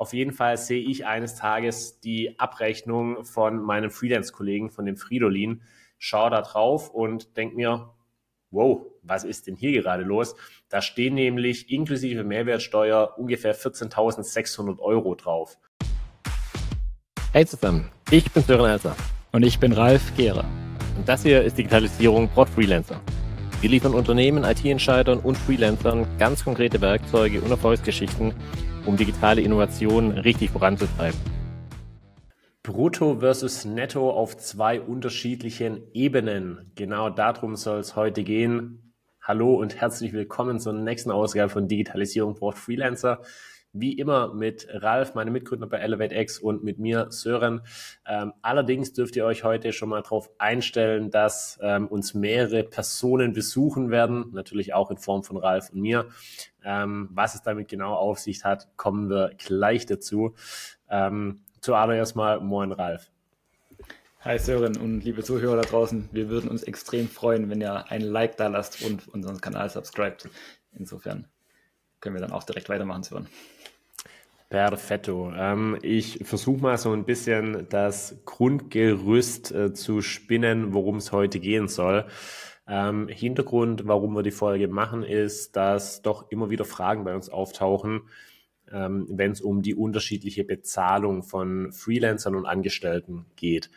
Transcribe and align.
Auf 0.00 0.12
jeden 0.12 0.32
Fall 0.32 0.56
sehe 0.56 0.80
ich 0.80 1.06
eines 1.06 1.34
Tages 1.34 1.98
die 1.98 2.38
Abrechnung 2.38 3.24
von 3.24 3.60
meinem 3.60 3.90
Freelance-Kollegen, 3.90 4.70
von 4.70 4.86
dem 4.86 4.96
Fridolin, 4.96 5.62
schaue 5.98 6.30
da 6.30 6.42
drauf 6.42 6.90
und 6.90 7.36
denke 7.36 7.56
mir, 7.56 7.90
wow, 8.52 8.86
was 9.02 9.24
ist 9.24 9.48
denn 9.48 9.56
hier 9.56 9.72
gerade 9.72 10.04
los? 10.04 10.36
Da 10.68 10.82
stehen 10.82 11.14
nämlich 11.14 11.72
inklusive 11.72 12.22
Mehrwertsteuer 12.22 13.14
ungefähr 13.18 13.56
14.600 13.56 14.78
Euro 14.78 15.16
drauf. 15.16 15.58
Hey 17.32 17.44
zusammen, 17.44 17.90
ich 18.12 18.30
bin 18.30 18.44
Sören 18.44 18.70
Elser. 18.70 18.94
Und 19.32 19.42
ich 19.44 19.58
bin 19.58 19.72
Ralf 19.72 20.14
Gehrer. 20.16 20.44
Und 20.96 21.08
das 21.08 21.24
hier 21.24 21.42
ist 21.42 21.58
Digitalisierung 21.58 22.28
Prod 22.28 22.48
Freelancer. 22.48 23.00
Wir 23.60 23.70
liefern 23.70 23.94
Unternehmen, 23.94 24.44
IT-Entscheidern 24.44 25.18
und 25.18 25.36
Freelancern 25.36 26.06
ganz 26.20 26.44
konkrete 26.44 26.80
Werkzeuge 26.80 27.40
und 27.40 27.50
Erfolgsgeschichten, 27.50 28.32
um 28.88 28.96
digitale 28.96 29.42
Innovationen 29.42 30.12
richtig 30.12 30.50
voranzutreiben. 30.50 31.20
Brutto 32.62 33.20
versus 33.20 33.64
Netto 33.66 34.10
auf 34.10 34.36
zwei 34.38 34.80
unterschiedlichen 34.80 35.82
Ebenen. 35.92 36.72
Genau 36.74 37.10
darum 37.10 37.54
soll 37.54 37.80
es 37.80 37.96
heute 37.96 38.24
gehen. 38.24 38.94
Hallo 39.20 39.54
und 39.54 39.78
herzlich 39.78 40.14
willkommen 40.14 40.58
zur 40.58 40.72
nächsten 40.72 41.10
Ausgabe 41.10 41.50
von 41.50 41.68
Digitalisierung 41.68 42.34
braucht 42.34 42.56
Freelancer. 42.56 43.20
Wie 43.72 43.92
immer 43.92 44.32
mit 44.32 44.66
Ralf, 44.70 45.14
meinem 45.14 45.32
Mitgründer 45.32 45.66
bei 45.66 45.78
ElevateX 45.78 46.38
und 46.38 46.64
mit 46.64 46.78
mir, 46.78 47.08
Sören. 47.10 47.60
Ähm, 48.06 48.32
allerdings 48.40 48.94
dürft 48.94 49.14
ihr 49.16 49.26
euch 49.26 49.44
heute 49.44 49.72
schon 49.72 49.90
mal 49.90 50.02
darauf 50.02 50.30
einstellen, 50.38 51.10
dass 51.10 51.58
ähm, 51.62 51.86
uns 51.86 52.14
mehrere 52.14 52.64
Personen 52.64 53.34
besuchen 53.34 53.90
werden, 53.90 54.30
natürlich 54.32 54.72
auch 54.72 54.90
in 54.90 54.96
Form 54.96 55.22
von 55.22 55.36
Ralf 55.36 55.70
und 55.70 55.80
mir. 55.80 56.06
Ähm, 56.64 57.10
was 57.12 57.34
es 57.34 57.42
damit 57.42 57.68
genau 57.68 57.94
auf 57.94 58.18
sich 58.18 58.44
hat, 58.44 58.68
kommen 58.76 59.10
wir 59.10 59.32
gleich 59.36 59.84
dazu. 59.84 60.34
Ähm, 60.88 61.40
zuallererst 61.60 62.16
mal 62.16 62.40
Moin 62.40 62.72
Ralf. 62.72 63.10
Hi 64.20 64.38
Sören 64.38 64.76
und 64.76 65.04
liebe 65.04 65.22
Zuhörer 65.22 65.56
da 65.56 65.62
draußen. 65.62 66.08
Wir 66.10 66.28
würden 66.28 66.50
uns 66.50 66.64
extrem 66.64 67.08
freuen, 67.08 67.50
wenn 67.50 67.60
ihr 67.60 67.90
ein 67.90 68.00
Like 68.00 68.36
da 68.36 68.48
lasst 68.48 68.82
und 68.82 69.06
unseren 69.08 69.40
Kanal 69.40 69.70
subscribt. 69.70 70.28
Insofern 70.72 71.26
können 72.00 72.16
wir 72.16 72.20
dann 72.20 72.32
auch 72.32 72.44
direkt 72.44 72.68
weitermachen, 72.68 73.02
Sören. 73.02 73.28
Perfetto. 74.50 75.30
Ähm, 75.36 75.78
ich 75.82 76.20
versuche 76.24 76.62
mal 76.62 76.78
so 76.78 76.92
ein 76.92 77.04
bisschen 77.04 77.66
das 77.68 78.16
Grundgerüst 78.24 79.52
äh, 79.52 79.72
zu 79.74 80.00
spinnen, 80.00 80.72
worum 80.72 80.96
es 80.96 81.12
heute 81.12 81.38
gehen 81.38 81.68
soll. 81.68 82.06
Ähm, 82.66 83.08
Hintergrund, 83.08 83.86
warum 83.86 84.14
wir 84.14 84.22
die 84.22 84.30
Folge 84.30 84.68
machen, 84.68 85.02
ist, 85.02 85.56
dass 85.56 86.00
doch 86.00 86.30
immer 86.30 86.48
wieder 86.48 86.64
Fragen 86.64 87.04
bei 87.04 87.14
uns 87.14 87.28
auftauchen, 87.28 88.08
ähm, 88.72 89.06
wenn 89.10 89.32
es 89.32 89.42
um 89.42 89.60
die 89.60 89.74
unterschiedliche 89.74 90.44
Bezahlung 90.44 91.22
von 91.22 91.72
Freelancern 91.72 92.34
und 92.34 92.46
Angestellten 92.46 93.26
geht. 93.36 93.70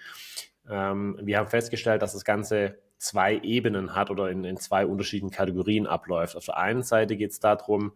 Ähm, 0.70 1.20
wir 1.22 1.38
haben 1.38 1.48
festgestellt, 1.48 2.02
dass 2.02 2.14
das 2.14 2.24
Ganze 2.24 2.78
zwei 2.98 3.38
Ebenen 3.40 3.96
hat 3.96 4.10
oder 4.10 4.30
in, 4.30 4.46
in 4.46 4.58
zwei 4.58 4.86
unterschiedlichen 4.86 5.34
Kategorien 5.34 5.88
abläuft. 5.88 6.38
Auf 6.38 6.46
der 6.46 6.58
einen 6.58 6.84
Seite 6.84 7.18
geht 7.18 7.32
es 7.32 7.40
darum, 7.40 7.94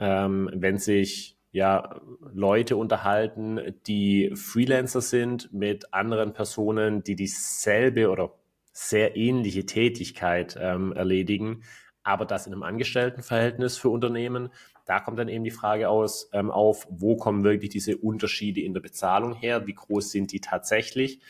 ähm, 0.00 0.50
wenn 0.52 0.78
sich 0.78 1.36
ja 1.52 2.00
Leute 2.32 2.76
unterhalten, 2.76 3.60
die 3.86 4.32
Freelancer 4.34 5.00
sind 5.00 5.52
mit 5.52 5.92
anderen 5.92 6.32
Personen, 6.32 7.02
die 7.02 7.16
dieselbe 7.16 8.10
oder 8.10 8.32
sehr 8.72 9.16
ähnliche 9.16 9.66
Tätigkeit 9.66 10.56
ähm, 10.60 10.92
erledigen, 10.92 11.64
aber 12.02 12.24
das 12.24 12.46
in 12.46 12.52
einem 12.52 12.62
Angestelltenverhältnis 12.62 13.76
für 13.76 13.90
Unternehmen. 13.90 14.50
Da 14.86 15.00
kommt 15.00 15.18
dann 15.18 15.28
eben 15.28 15.44
die 15.44 15.50
Frage 15.50 15.88
aus, 15.88 16.30
ähm, 16.32 16.50
auf, 16.50 16.86
wo 16.90 17.16
kommen 17.16 17.44
wirklich 17.44 17.70
diese 17.70 17.96
Unterschiede 17.96 18.60
in 18.60 18.72
der 18.72 18.80
Bezahlung 18.80 19.34
her? 19.34 19.66
Wie 19.66 19.74
groß 19.74 20.10
sind 20.10 20.32
die 20.32 20.40
tatsächlich? 20.40 21.20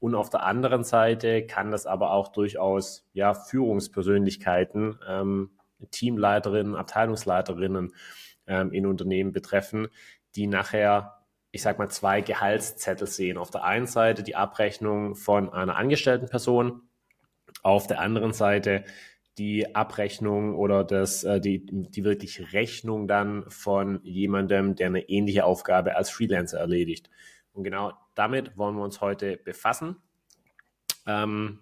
Und 0.00 0.16
auf 0.16 0.30
der 0.30 0.44
anderen 0.44 0.82
Seite 0.82 1.46
kann 1.46 1.70
das 1.70 1.86
aber 1.86 2.12
auch 2.12 2.28
durchaus 2.28 3.08
ja, 3.12 3.34
Führungspersönlichkeiten, 3.34 4.98
ähm, 5.08 5.50
Teamleiterinnen, 5.90 6.74
Abteilungsleiterinnen 6.74 7.94
ähm, 8.46 8.72
in 8.72 8.86
Unternehmen 8.86 9.32
betreffen, 9.32 9.88
die 10.34 10.46
nachher, 10.46 11.24
ich 11.50 11.62
sag 11.62 11.78
mal, 11.78 11.88
zwei 11.88 12.20
Gehaltszettel 12.20 13.06
sehen. 13.06 13.38
Auf 13.38 13.50
der 13.50 13.64
einen 13.64 13.86
Seite 13.86 14.22
die 14.22 14.36
Abrechnung 14.36 15.14
von 15.16 15.52
einer 15.52 15.76
angestellten 15.76 16.28
Person, 16.28 16.82
auf 17.62 17.86
der 17.86 18.00
anderen 18.00 18.32
Seite 18.32 18.84
die 19.38 19.74
Abrechnung 19.74 20.54
oder 20.56 20.84
das, 20.84 21.24
äh, 21.24 21.40
die, 21.40 21.64
die 21.64 22.04
wirklich 22.04 22.52
Rechnung 22.52 23.08
dann 23.08 23.44
von 23.48 24.00
jemandem, 24.02 24.74
der 24.76 24.88
eine 24.88 25.08
ähnliche 25.08 25.44
Aufgabe 25.44 25.96
als 25.96 26.10
Freelancer 26.10 26.58
erledigt. 26.58 27.08
Und 27.52 27.64
genau 27.64 27.92
damit 28.14 28.56
wollen 28.56 28.76
wir 28.76 28.84
uns 28.84 29.00
heute 29.00 29.38
befassen. 29.38 29.96
Ähm, 31.06 31.60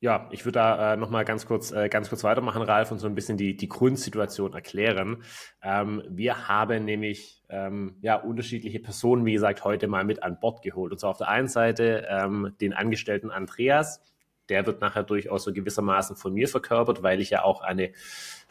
ja, 0.00 0.28
ich 0.32 0.46
würde 0.46 0.58
da 0.58 0.94
äh, 0.94 0.96
nochmal 0.96 1.26
ganz 1.26 1.44
kurz, 1.44 1.72
äh, 1.72 1.90
ganz 1.90 2.08
kurz 2.08 2.24
weitermachen, 2.24 2.62
Ralf, 2.62 2.90
und 2.90 2.98
so 2.98 3.06
ein 3.06 3.14
bisschen 3.14 3.36
die, 3.36 3.54
die 3.54 3.68
Grundsituation 3.68 4.54
erklären. 4.54 5.22
Ähm, 5.62 6.02
wir 6.08 6.48
haben 6.48 6.86
nämlich 6.86 7.42
ähm, 7.50 7.96
ja, 8.00 8.16
unterschiedliche 8.16 8.80
Personen, 8.80 9.26
wie 9.26 9.34
gesagt, 9.34 9.62
heute 9.62 9.88
mal 9.88 10.04
mit 10.04 10.22
an 10.22 10.40
Bord 10.40 10.62
geholt. 10.62 10.92
Und 10.92 10.98
zwar 10.98 11.10
auf 11.10 11.18
der 11.18 11.28
einen 11.28 11.48
Seite 11.48 12.06
ähm, 12.08 12.54
den 12.62 12.72
Angestellten 12.72 13.30
Andreas, 13.30 14.00
der 14.48 14.64
wird 14.64 14.80
nachher 14.80 15.02
durchaus 15.02 15.44
so 15.44 15.52
gewissermaßen 15.52 16.16
von 16.16 16.32
mir 16.32 16.48
verkörpert, 16.48 17.02
weil 17.02 17.20
ich 17.20 17.28
ja 17.28 17.44
auch 17.44 17.60
eine, 17.60 17.92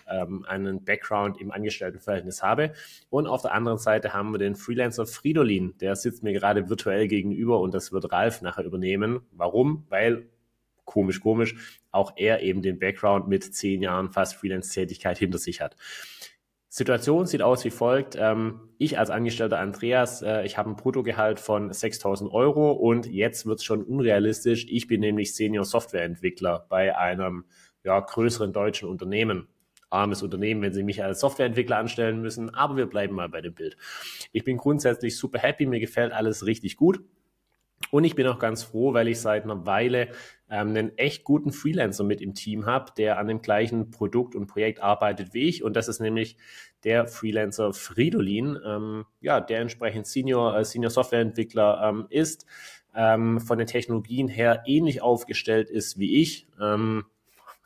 ähm, 0.08 0.46
einen 0.48 0.86
Background 0.86 1.42
im 1.42 1.50
Angestelltenverhältnis 1.50 2.44
habe. 2.44 2.74
Und 3.10 3.26
auf 3.26 3.42
der 3.42 3.54
anderen 3.56 3.80
Seite 3.80 4.14
haben 4.14 4.32
wir 4.32 4.38
den 4.38 4.56
Freelancer 4.56 5.08
Fridolin, 5.08 5.76
der 5.80 5.96
sitzt 5.96 6.22
mir 6.22 6.34
gerade 6.34 6.70
virtuell 6.70 7.08
gegenüber 7.08 7.60
und 7.60 7.74
das 7.74 7.92
wird 7.92 8.12
Ralf 8.12 8.44
nachher 8.44 8.66
übernehmen. 8.66 9.22
Warum? 9.32 9.88
Weil 9.90 10.30
komisch, 10.90 11.22
komisch, 11.22 11.80
auch 11.92 12.14
er 12.18 12.42
eben 12.42 12.62
den 12.62 12.80
Background 12.80 13.28
mit 13.28 13.44
zehn 13.44 13.82
Jahren 13.82 14.10
fast 14.10 14.36
Freelance-Tätigkeit 14.36 15.20
hinter 15.20 15.38
sich 15.38 15.62
hat. 15.62 15.76
Situation 16.68 17.26
sieht 17.26 17.42
aus 17.42 17.64
wie 17.66 17.72
folgt. 17.72 18.16
Ähm, 18.20 18.70
ich 18.78 19.00
als 19.00 19.10
Angestellter 19.10 19.60
Andreas, 19.60 20.22
äh, 20.22 20.46
ich 20.46 20.58
habe 20.58 20.70
ein 20.70 20.76
Bruttogehalt 20.76 21.40
von 21.40 21.72
6.000 21.72 22.32
Euro 22.32 22.72
und 22.72 23.08
jetzt 23.08 23.46
wird 23.46 23.60
es 23.60 23.66
schon 23.66 23.84
unrealistisch. 23.84 24.68
Ich 24.70 24.88
bin 24.88 25.02
nämlich 25.02 25.36
Senior 25.36 25.66
Softwareentwickler 25.66 26.66
bei 26.70 26.96
einem 26.96 27.46
ja, 27.84 28.00
größeren 28.00 28.54
deutschen 28.54 28.90
Unternehmen. 28.90 29.48
Armes 29.92 30.22
Unternehmen, 30.22 30.62
wenn 30.62 30.74
sie 30.74 30.84
mich 30.84 31.04
als 31.04 31.20
Softwareentwickler 31.20 31.78
anstellen 31.78 32.22
müssen, 32.22 32.54
aber 32.54 32.78
wir 32.78 32.86
bleiben 32.86 33.16
mal 33.16 33.30
bei 33.30 33.42
dem 33.42 33.56
Bild. 33.56 33.76
Ich 34.32 34.44
bin 34.44 34.58
grundsätzlich 34.58 35.18
super 35.18 35.40
happy, 35.40 35.66
mir 35.66 35.80
gefällt 35.80 36.14
alles 36.14 36.46
richtig 36.46 36.78
gut. 36.78 37.00
Und 37.92 38.04
ich 38.04 38.16
bin 38.16 38.28
auch 38.28 38.40
ganz 38.40 38.64
froh, 38.64 38.94
weil 38.94 39.08
ich 39.08 39.20
seit 39.20 39.44
einer 39.44 39.66
Weile 39.66 40.10
ähm, 40.50 40.70
einen 40.70 40.98
echt 40.98 41.24
guten 41.24 41.52
Freelancer 41.52 42.04
mit 42.04 42.22
im 42.22 42.34
Team 42.34 42.66
habe, 42.66 42.92
der 42.98 43.18
an 43.18 43.28
dem 43.28 43.42
gleichen 43.42 43.92
Produkt 43.92 44.36
und 44.36 44.48
Projekt 44.48 44.82
arbeitet 44.82 45.34
wie 45.34 45.48
ich. 45.48 45.64
Und 45.64 45.76
das 45.76 45.88
ist 45.88 46.00
nämlich 46.00 46.38
der 46.84 47.08
Freelancer 47.08 47.74
Fridolin, 47.74 48.58
ähm, 48.66 49.06
ja, 49.22 49.42
der 49.42 49.60
entsprechend 49.60 50.08
Senior, 50.08 50.58
äh, 50.58 50.66
Senior 50.66 50.92
Softwareentwickler 50.92 51.82
ähm, 51.84 52.08
ist, 52.10 52.46
ähm, 52.96 53.40
von 53.40 53.58
den 53.58 53.68
Technologien 53.68 54.28
her 54.28 54.64
ähnlich 54.66 55.02
aufgestellt 55.02 55.70
ist 55.70 56.00
wie 56.00 56.22
ich. 56.22 56.48
Ähm, 56.62 57.06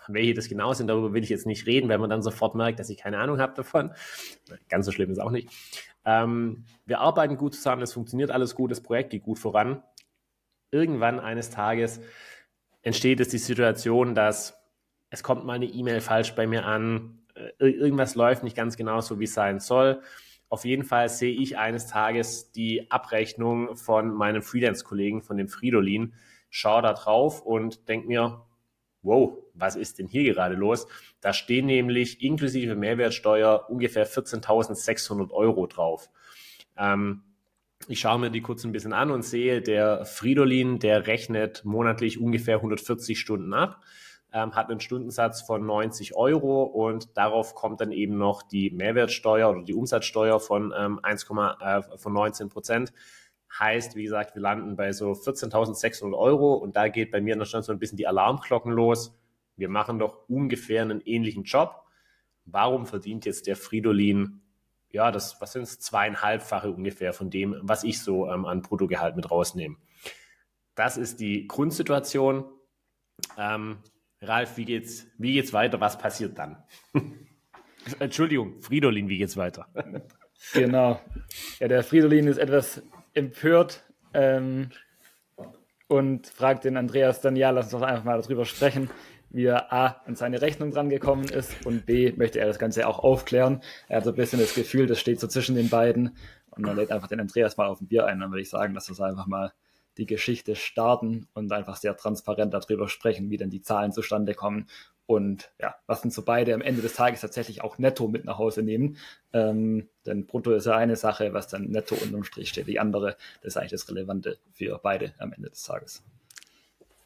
welche 0.08 0.34
das 0.34 0.50
genau 0.50 0.74
sind, 0.74 0.88
darüber 0.88 1.14
will 1.14 1.24
ich 1.24 1.30
jetzt 1.30 1.46
nicht 1.46 1.66
reden, 1.66 1.88
weil 1.88 1.98
man 1.98 2.10
dann 2.10 2.22
sofort 2.22 2.56
merkt, 2.56 2.80
dass 2.80 2.90
ich 2.90 2.98
keine 2.98 3.20
Ahnung 3.20 3.40
habe 3.40 3.54
davon. 3.56 3.92
Ganz 4.68 4.86
so 4.86 4.92
schlimm 4.92 5.12
ist 5.12 5.20
auch 5.20 5.32
nicht. 5.32 5.50
Ähm, 6.06 6.66
wir 6.86 7.00
arbeiten 7.00 7.38
gut 7.38 7.56
zusammen, 7.56 7.82
es 7.82 7.94
funktioniert 7.94 8.32
alles 8.32 8.56
gut, 8.56 8.72
das 8.72 8.82
Projekt 8.82 9.12
geht 9.12 9.24
gut 9.24 9.40
voran. 9.40 9.82
Irgendwann 10.74 11.20
eines 11.20 11.52
Tages 11.52 12.02
entsteht 12.82 13.20
es 13.20 13.30
die 13.30 13.38
Situation, 13.38 14.16
dass 14.16 14.58
es 15.12 15.22
kommt 15.22 15.46
mal 15.46 15.54
eine 15.54 15.68
E-Mail 15.68 16.02
falsch 16.02 16.34
bei 16.34 16.48
mir 16.48 16.66
an, 16.66 17.20
äh, 17.36 17.70
irgendwas 17.70 18.16
läuft 18.16 18.44
nicht 18.44 18.58
ganz 18.58 18.76
genau 18.76 19.00
so, 19.00 19.20
wie 19.20 19.26
es 19.26 19.36
sein 19.36 19.60
soll. 19.60 20.02
Auf 20.50 20.66
jeden 20.66 20.84
Fall 20.84 21.10
sehe 21.10 21.32
ich 21.32 21.60
eines 21.60 21.86
Tages 21.86 22.52
die 22.52 22.90
Abrechnung 22.90 23.76
von 23.76 24.12
meinem 24.12 24.42
Freelance-Kollegen, 24.42 25.22
von 25.22 25.38
dem 25.38 25.48
Fridolin, 25.48 26.14
schaue 26.50 26.82
da 26.82 26.94
drauf 26.94 27.42
und 27.44 27.88
denke 27.88 28.08
mir, 28.08 28.44
wow, 29.04 29.38
was 29.54 29.76
ist 29.76 30.00
denn 30.00 30.08
hier 30.08 30.24
gerade 30.34 30.56
los? 30.56 30.88
Da 31.22 31.34
stehen 31.34 31.68
nämlich 31.68 32.24
inklusive 32.24 32.76
Mehrwertsteuer 32.76 33.70
ungefähr 33.70 34.08
14.600 34.08 35.30
Euro 35.30 35.68
drauf. 35.68 36.10
Ähm, 36.78 37.22
ich 37.90 38.00
schaue 38.00 38.20
mir 38.20 38.30
die 38.30 38.42
kurz 38.42 38.64
ein 38.64 38.72
bisschen 38.72 38.94
an 38.94 39.12
und 39.12 39.24
sehe, 39.24 39.62
der 39.62 40.06
Fridolin, 40.06 40.80
der 40.80 41.08
rechnet 41.08 41.64
monatlich 41.66 42.20
ungefähr 42.20 42.58
140 42.58 43.20
Stunden 43.20 43.54
ab, 43.54 43.82
ähm, 44.34 44.56
hat 44.56 44.70
einen 44.70 44.80
Stundensatz 44.80 45.42
von 45.42 45.66
90 45.66 46.16
Euro 46.16 46.64
und 46.64 47.18
darauf 47.18 47.56
kommt 47.56 47.82
dann 47.82 47.92
eben 47.92 48.18
noch 48.18 48.44
die 48.44 48.72
Mehrwertsteuer 48.72 49.50
oder 49.50 49.64
die 49.64 49.74
Umsatzsteuer 49.74 50.40
von 50.40 50.74
ähm, 50.78 51.00
1, 51.04 51.24
äh, 51.62 51.82
von 51.98 52.14
19 52.14 52.50
Prozent. 52.50 52.94
Heißt, 53.60 53.96
wie 53.96 54.04
gesagt, 54.04 54.34
wir 54.36 54.42
landen 54.42 54.76
bei 54.76 54.92
so 54.92 55.12
14.600 55.12 56.18
Euro 56.18 56.54
und 56.54 56.76
da 56.76 56.88
geht 56.88 57.12
bei 57.12 57.22
mir 57.22 57.36
noch 57.36 57.46
schon 57.46 57.62
so 57.62 57.72
ein 57.72 57.80
bisschen 57.80 57.98
die 57.98 58.08
Alarmglocken 58.08 58.72
los. 58.72 59.16
Wir 59.56 59.70
machen 59.70 60.00
doch 60.00 60.28
ungefähr 60.28 60.82
einen 60.82 61.02
ähnlichen 61.02 61.44
Job. 61.44 61.84
Warum 62.46 62.88
verdient 62.88 63.26
jetzt 63.26 63.48
der 63.48 63.56
Fridolin 63.56 64.42
ja, 64.94 65.12
das, 65.12 65.42
was 65.42 65.52
sind 65.52 65.64
es, 65.64 65.80
zweieinhalbfache 65.80 66.72
ungefähr 66.72 67.14
von 67.14 67.30
dem, 67.30 67.58
was 67.62 67.84
ich 67.84 68.02
so 68.02 68.30
ähm, 68.30 68.46
an 68.46 68.62
Bruttogehalt 68.62 69.16
mit 69.16 69.30
rausnehme. 69.30 69.76
Das 70.76 70.98
ist 70.98 71.20
die 71.20 71.48
Grundsituation. 71.48 72.46
Ähm, 73.38 73.80
Ralf, 74.22 74.56
wie 74.58 74.66
geht's, 74.66 75.08
wie 75.18 75.34
geht's 75.34 75.52
weiter? 75.52 75.82
Was 75.82 75.98
passiert 75.98 76.38
dann? 76.38 76.64
Entschuldigung, 78.00 78.62
Fridolin, 78.62 79.10
wie 79.10 79.18
geht's 79.18 79.36
weiter? 79.36 79.68
genau. 80.54 81.02
Ja, 81.60 81.68
der 81.68 81.84
Fridolin 81.84 82.28
ist 82.28 82.38
etwas 82.38 82.84
empört 83.14 83.84
ähm, 84.14 84.70
und 85.88 86.28
fragt 86.28 86.66
den 86.66 86.78
Andreas 86.78 87.20
dann, 87.20 87.36
ja, 87.36 87.50
lass 87.50 87.66
uns 87.66 87.82
doch 87.82 87.88
einfach 87.88 88.04
mal 88.04 88.22
darüber 88.22 88.46
sprechen, 88.46 88.92
wie 89.34 89.46
er 89.46 89.74
A 89.74 90.02
an 90.06 90.16
seine 90.16 90.42
Rechnung 90.42 90.72
drangekommen 90.72 91.28
ist 91.28 91.66
und 91.66 91.86
B 91.86 92.14
möchte 92.16 92.40
er 92.40 92.48
das 92.48 92.60
Ganze 92.60 92.88
auch 92.88 93.00
aufklären. 93.00 93.62
Er 93.90 93.98
hat 93.98 94.06
so 94.06 94.12
ein 94.12 94.16
bisschen 94.16 94.40
das 94.40 94.54
Gefühl, 94.54 94.88
das 94.88 95.00
steht 95.00 95.20
so 95.20 95.28
zwischen 95.28 95.56
den 95.56 95.70
beiden 95.70 96.16
und 96.52 96.66
er 96.66 96.76
lädt 96.76 96.92
einfach 96.92 97.08
den 97.08 97.20
Andreas 97.20 97.58
mal 97.58 97.68
auf 97.68 97.82
ein 97.82 97.88
Bier 97.88 98.06
ein. 98.06 98.20
Dann 98.20 98.32
würde 98.32 98.42
ich 98.42 98.50
sagen, 98.50 98.74
lass 98.74 98.90
uns 98.90 99.02
einfach 99.02 99.28
mal 99.28 99.52
die 99.98 100.06
Geschichte 100.06 100.56
starten 100.56 101.28
und 101.34 101.52
einfach 101.52 101.76
sehr 101.76 101.96
transparent 101.98 102.54
darüber 102.54 102.88
sprechen, 102.88 103.30
wie 103.30 103.38
denn 103.38 103.50
die 103.50 103.62
Zahlen 103.62 103.92
zustande 103.92 104.34
kommen 104.34 104.68
und 105.06 105.52
ja, 105.60 105.76
was 105.86 106.02
sind 106.02 106.14
so 106.14 106.24
beide 106.24 106.54
am 106.54 106.62
Ende 106.62 106.82
des 106.82 106.94
Tages 106.94 107.22
tatsächlich 107.22 107.62
auch 107.62 107.78
netto 107.78 108.08
mit 108.08 108.26
nach 108.26 108.38
Hause 108.38 108.64
nehmen. 108.64 108.98
Ähm, 109.34 109.90
denn 110.06 110.26
brutto 110.26 110.52
ist 110.52 110.66
ja 110.66 110.78
eine 110.78 110.96
Sache, 110.96 111.34
was 111.34 111.48
dann 111.48 111.66
netto 111.66 111.96
unterm 111.96 112.24
Strich 112.24 112.50
steht, 112.50 112.68
die 112.68 112.80
andere, 112.80 113.18
das 113.42 113.54
ist 113.54 113.58
eigentlich 113.58 113.72
das 113.72 113.90
Relevante 113.90 114.38
für 114.54 114.80
beide 114.82 115.14
am 115.18 115.34
Ende 115.34 115.50
des 115.50 115.64
Tages. 115.64 116.04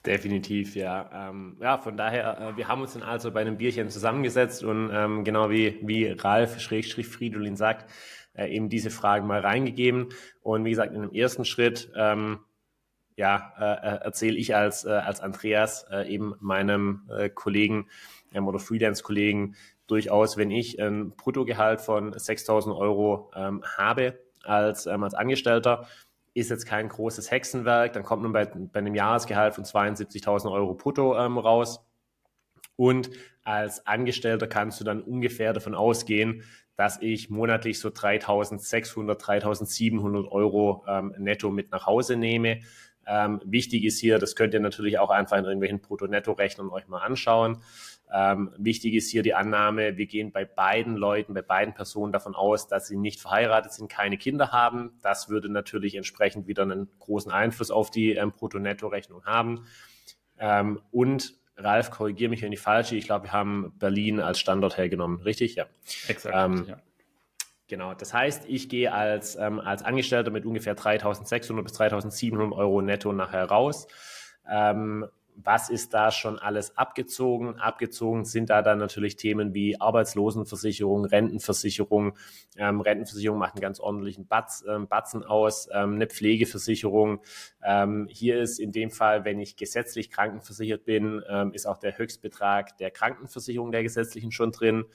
Definitiv, 0.07 0.77
ja. 0.77 1.09
Ähm, 1.13 1.57
ja, 1.59 1.77
von 1.77 1.97
daher, 1.97 2.39
äh, 2.39 2.57
wir 2.57 2.69
haben 2.69 2.81
uns 2.81 2.93
dann 2.93 3.03
also 3.03 3.29
bei 3.29 3.41
einem 3.41 3.57
Bierchen 3.57 3.89
zusammengesetzt 3.89 4.63
und 4.63 4.89
ähm, 4.93 5.25
genau 5.25 5.49
wie, 5.49 5.79
wie 5.81 6.05
Ralf 6.07 6.61
Schrägstrich 6.61 7.07
Fridolin 7.07 7.57
sagt, 7.57 7.91
äh, 8.33 8.47
eben 8.47 8.69
diese 8.69 8.89
Fragen 8.89 9.27
mal 9.27 9.41
reingegeben. 9.41 10.07
Und 10.41 10.63
wie 10.63 10.69
gesagt, 10.69 10.93
in 10.93 11.01
dem 11.01 11.11
ersten 11.11 11.43
Schritt 11.43 11.91
ähm, 11.93 12.39
ja, 13.17 13.51
äh, 13.59 13.95
äh, 13.95 14.03
erzähle 14.05 14.37
ich 14.37 14.55
als, 14.55 14.85
äh, 14.85 14.91
als 14.91 15.19
Andreas 15.19 15.85
äh, 15.91 16.07
eben 16.07 16.35
meinem 16.39 17.01
äh, 17.09 17.29
Kollegen 17.29 17.89
ähm, 18.33 18.47
oder 18.47 18.59
Freelance-Kollegen 18.59 19.57
durchaus, 19.87 20.37
wenn 20.37 20.51
ich 20.51 20.81
ein 20.81 21.11
Bruttogehalt 21.17 21.81
von 21.81 22.13
6.000 22.13 22.77
Euro 22.77 23.29
ähm, 23.35 23.61
habe 23.77 24.17
als, 24.43 24.85
ähm, 24.85 25.03
als 25.03 25.15
Angestellter, 25.15 25.85
ist 26.37 26.49
jetzt 26.49 26.67
kein 26.67 26.87
großes 26.87 27.31
Hexenwerk, 27.31 27.93
dann 27.93 28.03
kommt 28.03 28.21
man 28.21 28.31
bei, 28.31 28.45
bei 28.45 28.79
einem 28.79 28.93
Jahresgehalt 28.93 29.55
von 29.55 29.63
72.000 29.63 30.51
Euro 30.51 30.75
brutto 30.75 31.17
ähm, 31.17 31.37
raus. 31.37 31.83
Und 32.75 33.09
als 33.43 33.87
Angestellter 33.87 34.45
kannst 34.45 34.79
du 34.79 34.83
dann 34.83 35.01
ungefähr 35.01 35.53
davon 35.53 35.73
ausgehen, 35.73 36.43
dass 36.75 37.01
ich 37.01 37.31
monatlich 37.31 37.79
so 37.79 37.89
3.600, 37.89 39.19
3.700 39.19 40.29
Euro 40.29 40.85
ähm, 40.87 41.15
netto 41.17 41.49
mit 41.49 41.71
nach 41.71 41.87
Hause 41.87 42.17
nehme. 42.17 42.59
Ähm, 43.07 43.41
wichtig 43.43 43.83
ist 43.83 43.99
hier, 43.99 44.19
das 44.19 44.35
könnt 44.35 44.53
ihr 44.53 44.59
natürlich 44.59 44.99
auch 44.99 45.09
einfach 45.09 45.37
in 45.37 45.45
irgendwelchen 45.45 45.79
Brutto-Netto-Rechnern 45.79 46.69
euch 46.69 46.87
mal 46.87 46.99
anschauen. 46.99 47.63
Ähm, 48.13 48.53
wichtig 48.57 48.93
ist 48.93 49.09
hier 49.09 49.21
die 49.21 49.33
Annahme, 49.33 49.97
wir 49.97 50.05
gehen 50.05 50.31
bei 50.31 50.45
beiden 50.45 50.95
Leuten, 50.95 51.33
bei 51.33 51.41
beiden 51.41 51.73
Personen 51.73 52.13
davon 52.13 52.35
aus, 52.35 52.67
dass 52.67 52.87
sie 52.87 52.95
nicht 52.95 53.19
verheiratet 53.19 53.73
sind, 53.73 53.89
keine 53.89 54.17
Kinder 54.17 54.51
haben. 54.51 54.97
Das 55.01 55.29
würde 55.29 55.49
natürlich 55.49 55.95
entsprechend 55.95 56.47
wieder 56.47 56.63
einen 56.63 56.89
großen 56.99 57.31
Einfluss 57.31 57.69
auf 57.69 57.91
die 57.91 58.11
ähm, 58.13 58.31
Brutto-Netto-Rechnung 58.31 59.25
haben. 59.25 59.65
Ähm, 60.39 60.79
und 60.91 61.33
Ralf, 61.57 61.91
korrigiere 61.91 62.29
mich, 62.29 62.41
wenn 62.43 62.53
ich 62.53 62.59
falsch 62.59 62.91
Ich 62.91 63.05
glaube, 63.05 63.25
wir 63.25 63.31
haben 63.33 63.73
Berlin 63.77 64.19
als 64.19 64.39
Standort 64.39 64.77
hergenommen, 64.77 65.21
richtig? 65.21 65.55
Ja. 65.55 65.65
Exakt. 66.07 66.35
Ähm, 66.37 66.65
ja. 66.67 66.77
Genau, 67.67 67.93
das 67.93 68.13
heißt, 68.13 68.45
ich 68.47 68.69
gehe 68.69 68.93
als, 68.93 69.35
ähm, 69.35 69.59
als 69.59 69.83
Angestellter 69.83 70.31
mit 70.31 70.45
ungefähr 70.45 70.77
3.600 70.77 71.63
bis 71.63 71.73
3.700 71.73 72.53
Euro 72.53 72.81
netto 72.81 73.11
nachher 73.11 73.45
raus. 73.45 73.87
Ähm, 74.49 75.05
was 75.43 75.69
ist 75.69 75.93
da 75.93 76.11
schon 76.11 76.39
alles 76.39 76.75
abgezogen? 76.77 77.59
Abgezogen 77.59 78.25
sind 78.25 78.49
da 78.49 78.63
dann 78.63 78.79
natürlich 78.79 79.17
Themen 79.17 79.53
wie 79.53 79.79
Arbeitslosenversicherung, 79.79 81.05
Rentenversicherung. 81.05 82.17
Ähm, 82.57 82.81
Rentenversicherung 82.81 83.37
macht 83.37 83.53
einen 83.53 83.61
ganz 83.61 83.79
ordentlichen 83.79 84.25
Batz, 84.25 84.65
ähm, 84.67 84.87
Batzen 84.87 85.23
aus, 85.23 85.69
ähm, 85.71 85.95
eine 85.95 86.07
Pflegeversicherung. 86.07 87.21
Ähm, 87.63 88.07
hier 88.09 88.41
ist 88.41 88.59
in 88.59 88.71
dem 88.71 88.89
Fall, 88.89 89.25
wenn 89.25 89.39
ich 89.39 89.55
gesetzlich 89.57 90.09
krankenversichert 90.09 90.85
bin, 90.85 91.21
ähm, 91.29 91.53
ist 91.53 91.67
auch 91.67 91.77
der 91.77 91.97
Höchstbetrag 91.97 92.75
der 92.77 92.89
Krankenversicherung 92.89 93.71
der 93.71 93.83
gesetzlichen 93.83 94.31
schon 94.31 94.51
drin. 94.51 94.85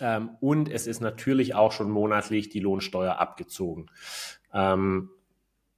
Ähm, 0.00 0.30
und 0.40 0.68
es 0.68 0.86
ist 0.86 1.00
natürlich 1.00 1.56
auch 1.56 1.72
schon 1.72 1.90
monatlich 1.90 2.50
die 2.50 2.60
Lohnsteuer 2.60 3.18
abgezogen. 3.18 3.90
Ähm, 4.54 5.10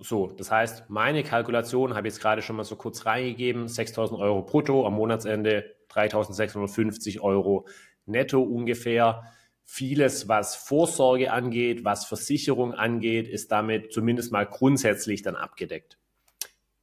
so, 0.03 0.33
das 0.37 0.51
heißt, 0.51 0.91
meine 0.91 1.23
Kalkulation 1.23 1.95
habe 1.95 2.09
ich 2.09 2.15
jetzt 2.15 2.21
gerade 2.21 2.43
schon 2.43 2.57
mal 2.57 2.65
so 2.65 2.77
kurz 2.77 3.07
reingegeben, 3.07 3.67
6.000 3.67 4.19
Euro 4.19 4.43
brutto, 4.43 4.85
am 4.87 4.95
Monatsende 4.95 5.77
3.650 5.91 7.21
Euro 7.21 7.67
netto 8.07 8.43
ungefähr. 8.43 9.23
Vieles, 9.65 10.29
was 10.29 10.57
Vorsorge 10.57 11.33
angeht, 11.33 11.85
was 11.85 12.05
Versicherung 12.05 12.75
angeht, 12.75 13.29
ist 13.29 13.53
damit 13.53 13.93
zumindest 13.93 14.33
mal 14.33 14.45
grundsätzlich 14.45 15.23
dann 15.23 15.37
abgedeckt. 15.37 15.99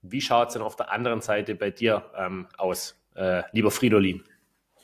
Wie 0.01 0.21
schaut 0.21 0.47
es 0.47 0.53
denn 0.53 0.61
auf 0.61 0.77
der 0.77 0.91
anderen 0.91 1.19
Seite 1.19 1.55
bei 1.55 1.71
dir 1.71 2.09
ähm, 2.17 2.47
aus, 2.57 2.95
äh, 3.15 3.43
lieber 3.51 3.69
Fridolin? 3.69 4.23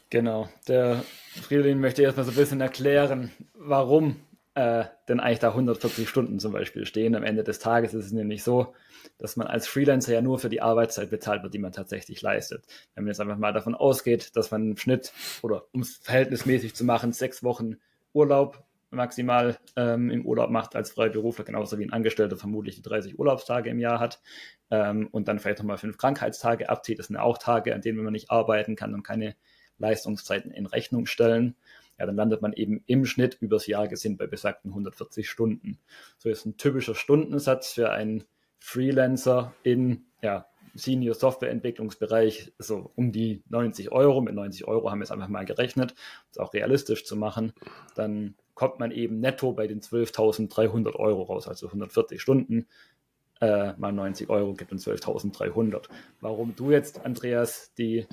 Genau, 0.10 0.50
der 0.68 1.04
Fridolin 1.42 1.80
möchte 1.80 2.04
erstmal 2.04 2.26
so 2.26 2.32
ein 2.32 2.38
bisschen 2.38 2.62
erklären, 2.62 3.32
warum 3.54 4.18
äh, 4.56 4.86
denn 5.10 5.19
eigentlich 5.19 5.40
da 5.40 5.50
140 5.50 6.07
Stunden 6.07 6.40
zum 6.40 6.54
Beispiel 6.54 6.86
stehen. 6.86 7.16
Am 7.16 7.24
Ende 7.24 7.44
des 7.44 7.60
Tages 7.60 7.94
ist 7.94 8.06
es 8.06 8.12
nämlich 8.13 8.42
so, 8.42 8.74
dass 9.18 9.36
man 9.36 9.48
als 9.48 9.68
Freelancer 9.68 10.13
ja 10.13 10.22
nur 10.22 10.40
für 10.40 10.50
die 10.50 10.62
Arbeitszeit 10.62 11.10
bezahlt 11.10 11.44
wird, 11.44 11.54
die 11.54 11.60
man 11.60 11.74
tatsächlich 11.74 12.22
leistet. 12.22 12.63
Wenn 12.96 13.04
man 13.04 13.12
jetzt 13.12 13.19
einfach 13.19 13.38
mal 13.38 13.54
davon 13.54 13.75
ausgeht, 13.75 14.36
dass 14.36 14.52
man 14.52 14.72
im 14.72 14.78
Schnitt 14.78 15.12
oder 15.42 15.66
um 15.74 15.81
es 15.81 15.98
verhältnismäßig 15.98 16.74
zu 16.74 16.86
machen, 16.86 17.12
sechs 17.12 17.44
Wochen 17.44 17.75
Urlaub 18.13 18.63
maximal 18.92 19.57
ähm, 19.75 20.10
im 20.10 20.25
Urlaub 20.25 20.50
macht 20.50 20.75
als 20.78 20.92
Freiberufler, 20.92 21.44
genauso 21.44 21.78
wie 21.78 21.84
ein 21.84 21.92
Angestellter 21.92 22.38
vermutlich 22.38 22.75
die 22.75 22.81
30 22.81 23.19
Urlaubstage 23.19 23.69
im 23.69 23.80
Jahr 23.80 24.00
hat 24.00 24.22
ähm, 24.72 25.10
und 25.12 25.28
dann 25.28 25.40
vielleicht 25.40 25.60
nochmal 25.60 25.78
fünf 25.78 25.98
Krankheitstage 25.98 26.69
abzieht. 26.69 27.00
Das 27.00 27.08
sind 27.08 27.18
ja 27.18 27.24
auch 27.24 27.38
Tage, 27.38 27.75
an 27.75 27.81
denen 27.81 28.01
man 28.01 28.13
nicht 28.13 28.31
arbeiten 28.31 28.78
kann 28.78 28.94
und 28.94 29.04
keine 29.04 29.36
Leistungszeiten 29.78 30.51
in 30.51 30.66
Rechnung 30.66 31.06
stellen, 31.08 31.56
ja, 31.98 32.06
dann 32.06 32.16
landet 32.16 32.42
man 32.42 32.54
eben 32.54 32.84
im 32.88 33.06
Schnitt 33.06 33.38
übers 33.40 33.68
Jahr 33.68 33.88
gesehen 33.88 34.18
bei 34.18 34.28
besagten 34.28 34.72
140 34.72 35.30
Stunden. 35.30 35.80
So 36.18 36.30
ist 36.30 36.46
ein 36.46 36.58
typischer 36.58 36.96
Stundensatz 36.96 37.74
für 37.74 37.92
einen 37.92 38.24
Freelancer 38.60 39.54
in 39.64 40.06
ja, 40.22 40.48
Senior 40.74 41.16
Software 41.16 41.52
Entwicklungsbereich 41.52 42.54
so 42.58 42.92
um 42.96 43.12
die 43.12 43.44
90 43.50 43.92
Euro. 43.92 44.22
Mit 44.22 44.36
90 44.36 44.68
Euro 44.68 44.92
haben 44.92 45.00
wir 45.00 45.04
es 45.04 45.12
einfach 45.12 45.30
mal 45.30 45.46
gerechnet, 45.46 45.92
um 45.92 46.28
es 46.32 46.38
auch 46.38 46.54
realistisch 46.54 47.06
zu 47.06 47.16
machen. 47.16 47.54
Dann 47.96 48.36
kommt 48.56 48.80
man 48.80 48.92
eben 48.92 49.20
netto 49.20 49.54
bei 49.54 49.68
den 49.68 49.82
12.300 49.82 50.96
Euro 50.96 51.24
raus, 51.24 51.48
also 51.48 51.68
140 51.68 52.22
Stunden 52.22 52.68
äh, 53.42 53.74
mal 53.78 53.92
90 53.92 54.30
Euro 54.30 54.54
gibt 54.54 54.72
uns 54.72 54.88
12.300. 54.88 55.88
Warum 56.22 56.56
du 56.56 56.72
jetzt, 56.72 57.06
Andreas, 57.06 57.74
die 57.78 58.08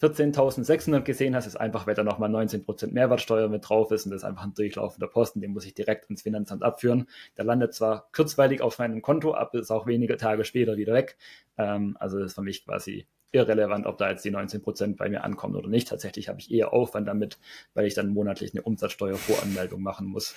14.600 0.00 1.00
gesehen 1.00 1.34
hast, 1.34 1.46
ist 1.46 1.56
einfach, 1.56 1.86
weil 1.86 1.94
da 1.94 2.04
nochmal 2.04 2.30
19% 2.30 2.92
Mehrwertsteuer 2.92 3.48
mit 3.48 3.68
drauf 3.68 3.90
ist 3.90 4.04
und 4.04 4.10
das 4.10 4.22
ist 4.22 4.24
einfach 4.24 4.44
ein 4.44 4.54
durchlaufender 4.54 5.06
Posten, 5.06 5.40
den 5.40 5.52
muss 5.52 5.64
ich 5.64 5.74
direkt 5.74 6.10
ins 6.10 6.22
Finanzamt 6.22 6.62
abführen. 6.62 7.06
Der 7.36 7.44
landet 7.44 7.74
zwar 7.74 8.08
kurzweilig 8.12 8.60
auf 8.60 8.78
meinem 8.78 9.02
Konto, 9.02 9.34
aber 9.34 9.58
ist 9.58 9.70
auch 9.70 9.86
wenige 9.86 10.16
Tage 10.16 10.44
später 10.44 10.76
wieder 10.76 10.94
weg. 10.94 11.16
Ähm, 11.56 11.96
also 12.00 12.18
das 12.18 12.28
ist 12.28 12.34
für 12.34 12.42
mich 12.42 12.64
quasi 12.64 13.06
irrelevant, 13.34 13.86
ob 13.86 13.98
da 13.98 14.10
jetzt 14.10 14.24
die 14.24 14.30
19% 14.30 14.96
bei 14.96 15.08
mir 15.08 15.24
ankommen 15.24 15.56
oder 15.56 15.68
nicht. 15.68 15.88
Tatsächlich 15.88 16.28
habe 16.28 16.38
ich 16.38 16.52
eher 16.52 16.72
Aufwand 16.72 17.08
damit, 17.08 17.38
weil 17.74 17.86
ich 17.86 17.94
dann 17.94 18.10
monatlich 18.10 18.54
eine 18.54 18.62
Umsatzsteuervoranmeldung 18.62 19.82
machen 19.82 20.06
muss. 20.06 20.34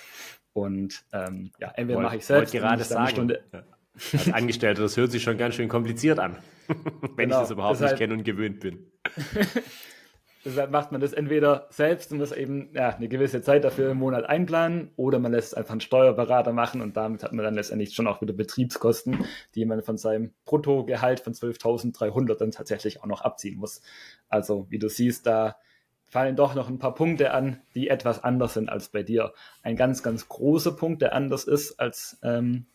Und 0.52 1.04
ähm, 1.12 1.52
ja, 1.60 1.72
entweder 1.76 2.00
mache 2.00 2.16
ich 2.16 2.26
selbst 2.26 2.52
gerade 2.52 2.82
sagen. 2.82 3.08
Stunde, 3.08 3.44
als 4.12 4.32
Angestellter, 4.32 4.82
das 4.82 4.96
hört 4.96 5.12
sich 5.12 5.22
schon 5.22 5.38
ganz 5.38 5.54
schön 5.54 5.68
kompliziert 5.68 6.18
an, 6.18 6.36
wenn 6.68 7.28
genau, 7.28 7.36
ich 7.36 7.42
das 7.42 7.50
überhaupt 7.52 7.74
deshalb, 7.76 7.92
nicht 7.92 7.98
kenne 7.98 8.14
und 8.14 8.24
gewöhnt 8.24 8.60
bin. 8.60 8.87
deshalb 10.44 10.70
macht 10.70 10.92
man 10.92 11.00
das 11.00 11.12
entweder 11.12 11.66
selbst 11.70 12.12
und 12.12 12.18
muss 12.18 12.32
eben 12.32 12.70
ja, 12.74 12.90
eine 12.90 13.08
gewisse 13.08 13.42
Zeit 13.42 13.64
dafür 13.64 13.90
im 13.90 13.98
Monat 13.98 14.24
einplanen 14.24 14.90
oder 14.96 15.18
man 15.18 15.32
lässt 15.32 15.56
einfach 15.56 15.72
einen 15.72 15.80
Steuerberater 15.80 16.52
machen 16.52 16.80
und 16.80 16.96
damit 16.96 17.22
hat 17.22 17.32
man 17.32 17.44
dann 17.44 17.54
letztendlich 17.54 17.94
schon 17.94 18.06
auch 18.06 18.20
wieder 18.20 18.32
Betriebskosten, 18.32 19.24
die 19.54 19.64
man 19.64 19.82
von 19.82 19.98
seinem 19.98 20.32
Bruttogehalt 20.44 21.20
von 21.20 21.34
12.300 21.34 22.36
dann 22.36 22.50
tatsächlich 22.50 23.02
auch 23.02 23.06
noch 23.06 23.22
abziehen 23.22 23.58
muss. 23.58 23.80
Also 24.28 24.66
wie 24.70 24.78
du 24.78 24.88
siehst, 24.88 25.26
da 25.26 25.56
fallen 26.08 26.36
doch 26.36 26.54
noch 26.54 26.68
ein 26.68 26.78
paar 26.78 26.94
Punkte 26.94 27.32
an, 27.32 27.60
die 27.74 27.88
etwas 27.88 28.24
anders 28.24 28.54
sind 28.54 28.70
als 28.70 28.88
bei 28.88 29.02
dir. 29.02 29.34
Ein 29.62 29.76
ganz, 29.76 30.02
ganz 30.02 30.28
großer 30.28 30.72
Punkt, 30.72 31.02
der 31.02 31.14
anders 31.14 31.44
ist 31.44 31.78
als 31.78 32.18
ähm, 32.22 32.66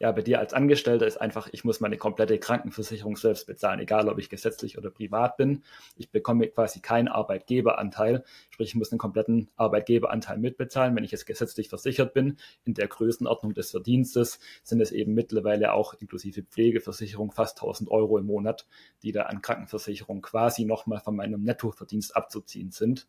ja, 0.00 0.10
bei 0.10 0.22
dir 0.22 0.40
als 0.40 0.52
Angestellter 0.52 1.06
ist 1.06 1.20
einfach, 1.20 1.48
ich 1.52 1.64
muss 1.64 1.80
meine 1.80 1.96
komplette 1.96 2.38
Krankenversicherung 2.38 3.16
selbst 3.16 3.46
bezahlen, 3.46 3.78
egal 3.78 4.08
ob 4.08 4.18
ich 4.18 4.28
gesetzlich 4.28 4.76
oder 4.76 4.90
privat 4.90 5.36
bin. 5.36 5.62
Ich 5.96 6.10
bekomme 6.10 6.48
quasi 6.48 6.80
keinen 6.80 7.08
Arbeitgeberanteil, 7.08 8.24
sprich, 8.50 8.70
ich 8.70 8.74
muss 8.74 8.90
einen 8.90 8.98
kompletten 8.98 9.50
Arbeitgeberanteil 9.56 10.38
mitbezahlen. 10.38 10.96
Wenn 10.96 11.04
ich 11.04 11.12
jetzt 11.12 11.26
gesetzlich 11.26 11.68
versichert 11.68 12.12
bin, 12.12 12.38
in 12.64 12.74
der 12.74 12.88
Größenordnung 12.88 13.54
des 13.54 13.70
Verdienstes, 13.70 14.40
sind 14.64 14.80
es 14.80 14.90
eben 14.90 15.14
mittlerweile 15.14 15.72
auch 15.72 15.94
inklusive 15.94 16.42
Pflegeversicherung 16.42 17.30
fast 17.30 17.58
1000 17.58 17.88
Euro 17.90 18.18
im 18.18 18.26
Monat, 18.26 18.66
die 19.02 19.12
da 19.12 19.22
an 19.22 19.42
Krankenversicherung 19.42 20.22
quasi 20.22 20.64
nochmal 20.64 21.00
von 21.00 21.14
meinem 21.14 21.44
Nettoverdienst 21.44 22.16
abzuziehen 22.16 22.72
sind. 22.72 23.06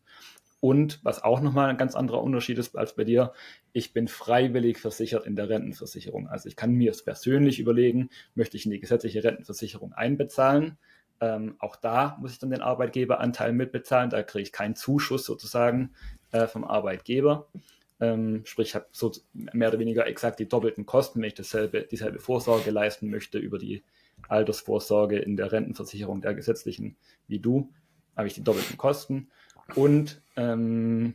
Und 0.60 1.00
was 1.04 1.22
auch 1.22 1.40
nochmal 1.40 1.68
ein 1.68 1.76
ganz 1.76 1.94
anderer 1.94 2.22
Unterschied 2.22 2.58
ist 2.58 2.76
als 2.76 2.96
bei 2.96 3.04
dir, 3.04 3.32
ich 3.72 3.92
bin 3.92 4.08
freiwillig 4.08 4.78
versichert 4.78 5.26
in 5.26 5.36
der 5.36 5.48
Rentenversicherung. 5.48 6.28
Also 6.28 6.48
ich 6.48 6.56
kann 6.56 6.72
mir 6.72 6.90
es 6.90 7.04
persönlich 7.04 7.58
überlegen, 7.60 8.08
möchte 8.34 8.56
ich 8.56 8.64
in 8.64 8.72
die 8.72 8.80
gesetzliche 8.80 9.22
Rentenversicherung 9.22 9.92
einbezahlen. 9.92 10.78
Ähm, 11.20 11.56
auch 11.58 11.76
da 11.76 12.16
muss 12.20 12.32
ich 12.32 12.38
dann 12.38 12.50
den 12.50 12.62
Arbeitgeberanteil 12.62 13.52
mitbezahlen. 13.52 14.10
Da 14.10 14.22
kriege 14.22 14.42
ich 14.42 14.52
keinen 14.52 14.76
Zuschuss 14.76 15.24
sozusagen 15.24 15.94
äh, 16.32 16.46
vom 16.46 16.64
Arbeitgeber. 16.64 17.48
Ähm, 17.98 18.42
sprich, 18.44 18.68
ich 18.68 18.74
habe 18.74 18.86
so 18.92 19.12
mehr 19.32 19.68
oder 19.68 19.78
weniger 19.78 20.06
exakt 20.06 20.38
die 20.38 20.48
doppelten 20.48 20.84
Kosten, 20.84 21.20
wenn 21.20 21.28
ich 21.28 21.34
dasselbe, 21.34 21.86
dieselbe 21.90 22.18
Vorsorge 22.18 22.70
leisten 22.70 23.08
möchte 23.08 23.38
über 23.38 23.58
die 23.58 23.82
Altersvorsorge 24.28 25.18
in 25.18 25.36
der 25.36 25.52
Rentenversicherung 25.52 26.20
der 26.20 26.34
gesetzlichen 26.34 26.96
wie 27.28 27.38
du, 27.38 27.70
habe 28.16 28.28
ich 28.28 28.34
die 28.34 28.44
doppelten 28.44 28.76
Kosten. 28.76 29.28
Und 29.74 30.22
ähm, 30.36 31.14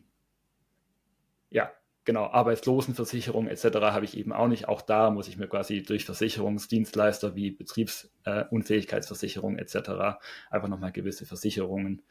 ja, 1.50 1.72
genau, 2.06 2.26
Arbeitslosenversicherung 2.26 3.48
etc. 3.48 3.66
habe 3.82 4.06
ich 4.06 4.18
eben 4.18 4.34
auch 4.34 4.48
nicht. 4.48 4.68
Auch 4.68 4.82
da 4.82 5.10
muss 5.10 5.28
ich 5.28 5.38
mir 5.38 5.48
quasi 5.48 5.84
durch 5.84 6.06
Versicherungsdienstleister 6.06 7.36
wie 7.36 7.52
Betriebsunfähigkeitsversicherung 7.52 9.58
äh, 9.58 9.62
etc. 9.62 10.20
einfach 10.50 10.68
nochmal 10.68 10.92
gewisse 10.92 11.26
Versicherungen 11.26 12.02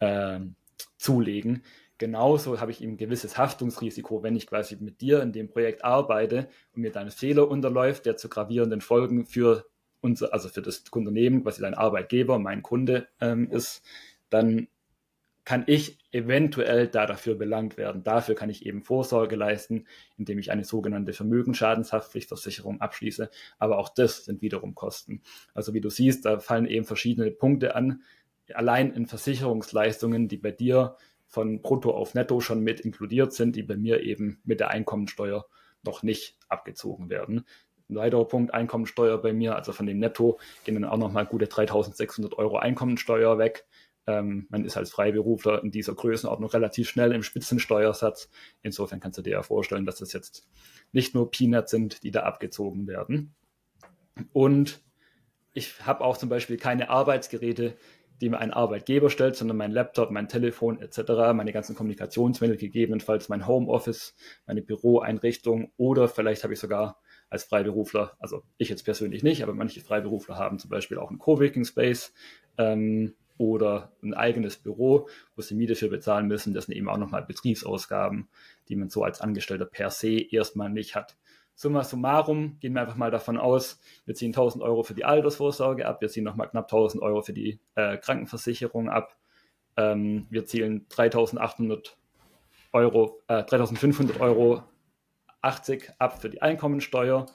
äh, 0.00 0.40
zulegen. 0.96 1.62
Genauso 1.98 2.60
habe 2.60 2.72
ich 2.72 2.82
eben 2.82 2.94
ein 2.94 2.96
gewisses 2.96 3.38
Haftungsrisiko, 3.38 4.24
wenn 4.24 4.34
ich 4.34 4.48
quasi 4.48 4.76
mit 4.80 5.00
dir 5.00 5.22
in 5.22 5.32
dem 5.32 5.48
Projekt 5.48 5.84
arbeite 5.84 6.48
und 6.74 6.82
mir 6.82 6.90
dein 6.90 7.10
Fehler 7.10 7.48
unterläuft, 7.48 8.06
der 8.06 8.16
zu 8.16 8.28
gravierenden 8.28 8.80
Folgen 8.80 9.26
für 9.26 9.66
unser, 10.00 10.32
also 10.32 10.48
für 10.48 10.60
das 10.60 10.82
Unternehmen, 10.90 11.44
quasi 11.44 11.62
dein 11.62 11.74
Arbeitgeber, 11.74 12.40
mein 12.40 12.62
Kunde 12.62 13.06
ähm, 13.20 13.48
ist, 13.50 13.82
dann 14.28 14.66
kann 15.44 15.64
ich 15.66 15.98
eventuell 16.10 16.88
da 16.88 17.06
dafür 17.06 17.34
belangt 17.34 17.76
werden. 17.76 18.02
Dafür 18.02 18.34
kann 18.34 18.48
ich 18.48 18.64
eben 18.64 18.82
Vorsorge 18.82 19.36
leisten, 19.36 19.86
indem 20.16 20.38
ich 20.38 20.50
eine 20.50 20.64
sogenannte 20.64 21.12
Vermögensschadenshaftpflichtversicherung 21.12 22.80
abschließe. 22.80 23.30
Aber 23.58 23.78
auch 23.78 23.90
das 23.90 24.24
sind 24.24 24.40
wiederum 24.40 24.74
Kosten. 24.74 25.22
Also 25.52 25.74
wie 25.74 25.80
du 25.80 25.90
siehst, 25.90 26.24
da 26.24 26.40
fallen 26.40 26.66
eben 26.66 26.86
verschiedene 26.86 27.30
Punkte 27.30 27.74
an. 27.74 28.02
Allein 28.54 28.92
in 28.92 29.06
Versicherungsleistungen, 29.06 30.28
die 30.28 30.38
bei 30.38 30.50
dir 30.50 30.96
von 31.26 31.60
Brutto 31.62 31.90
auf 31.90 32.14
Netto 32.14 32.40
schon 32.40 32.60
mit 32.60 32.80
inkludiert 32.80 33.32
sind, 33.32 33.56
die 33.56 33.62
bei 33.62 33.76
mir 33.76 34.00
eben 34.00 34.40
mit 34.44 34.60
der 34.60 34.70
Einkommensteuer 34.70 35.46
noch 35.82 36.02
nicht 36.02 36.38
abgezogen 36.48 37.10
werden. 37.10 37.44
Ein 37.90 37.96
weiterer 37.96 38.26
Punkt, 38.26 38.54
Einkommensteuer 38.54 39.20
bei 39.20 39.34
mir, 39.34 39.56
also 39.56 39.72
von 39.72 39.86
dem 39.86 39.98
Netto 39.98 40.38
gehen 40.64 40.74
dann 40.74 40.84
auch 40.86 40.96
nochmal 40.96 41.26
gute 41.26 41.48
3600 41.48 42.38
Euro 42.38 42.56
Einkommensteuer 42.56 43.36
weg. 43.38 43.66
Ähm, 44.06 44.46
man 44.50 44.64
ist 44.64 44.76
als 44.76 44.90
Freiberufler 44.90 45.62
in 45.62 45.70
dieser 45.70 45.94
Größenordnung 45.94 46.50
relativ 46.50 46.88
schnell 46.88 47.12
im 47.12 47.22
Spitzensteuersatz. 47.22 48.28
Insofern 48.62 49.00
kannst 49.00 49.18
du 49.18 49.22
dir 49.22 49.32
ja 49.32 49.42
vorstellen, 49.42 49.86
dass 49.86 49.96
das 49.96 50.12
jetzt 50.12 50.46
nicht 50.92 51.14
nur 51.14 51.30
Peanuts 51.30 51.70
sind, 51.70 52.02
die 52.02 52.10
da 52.10 52.22
abgezogen 52.22 52.86
werden. 52.86 53.34
Und 54.32 54.82
ich 55.54 55.86
habe 55.86 56.04
auch 56.04 56.16
zum 56.16 56.28
Beispiel 56.28 56.56
keine 56.56 56.90
Arbeitsgeräte, 56.90 57.76
die 58.20 58.28
mir 58.28 58.38
ein 58.38 58.52
Arbeitgeber 58.52 59.10
stellt, 59.10 59.36
sondern 59.36 59.56
mein 59.56 59.72
Laptop, 59.72 60.10
mein 60.10 60.28
Telefon 60.28 60.80
etc., 60.80 61.32
meine 61.34 61.52
ganzen 61.52 61.74
Kommunikationsmittel, 61.74 62.56
gegebenenfalls 62.56 63.28
mein 63.28 63.46
Homeoffice, 63.46 64.14
meine 64.46 64.62
Büroeinrichtung 64.62 65.72
oder 65.76 66.08
vielleicht 66.08 66.44
habe 66.44 66.54
ich 66.54 66.60
sogar 66.60 67.00
als 67.28 67.44
Freiberufler, 67.44 68.16
also 68.18 68.42
ich 68.56 68.68
jetzt 68.68 68.84
persönlich 68.84 69.22
nicht, 69.22 69.42
aber 69.42 69.54
manche 69.54 69.80
Freiberufler 69.80 70.36
haben 70.36 70.58
zum 70.58 70.70
Beispiel 70.70 70.98
auch 70.98 71.10
einen 71.10 71.18
Coworking 71.18 71.64
Space, 71.64 72.12
ähm, 72.58 73.14
oder 73.36 73.92
ein 74.02 74.14
eigenes 74.14 74.56
Büro, 74.56 75.08
wo 75.34 75.42
sie 75.42 75.54
Miete 75.54 75.74
für 75.74 75.88
bezahlen 75.88 76.28
müssen. 76.28 76.54
Das 76.54 76.66
sind 76.66 76.74
eben 76.74 76.88
auch 76.88 76.98
nochmal 76.98 77.22
Betriebsausgaben, 77.22 78.28
die 78.68 78.76
man 78.76 78.90
so 78.90 79.02
als 79.04 79.20
Angestellter 79.20 79.66
per 79.66 79.90
se 79.90 80.20
erstmal 80.30 80.70
nicht 80.70 80.94
hat. 80.94 81.16
Summa 81.56 81.84
summarum 81.84 82.58
gehen 82.58 82.74
wir 82.74 82.82
einfach 82.82 82.96
mal 82.96 83.12
davon 83.12 83.38
aus, 83.38 83.80
wir 84.06 84.14
ziehen 84.14 84.30
1000 84.30 84.62
Euro 84.62 84.82
für 84.82 84.94
die 84.94 85.04
Altersvorsorge 85.04 85.86
ab, 85.86 86.00
wir 86.00 86.08
ziehen 86.08 86.24
nochmal 86.24 86.48
knapp 86.48 86.64
1000 86.64 87.00
Euro 87.02 87.22
für 87.22 87.32
die 87.32 87.60
äh, 87.76 87.96
Krankenversicherung 87.96 88.88
ab, 88.88 89.16
ähm, 89.76 90.26
wir 90.30 90.46
zielen 90.46 90.86
3800 90.88 91.96
Euro, 92.72 93.22
äh, 93.28 93.44
3500 93.44 94.20
Euro 94.20 94.64
80 95.42 95.92
ab 95.98 96.20
für 96.20 96.28
die 96.28 96.42
Einkommensteuer 96.42 97.26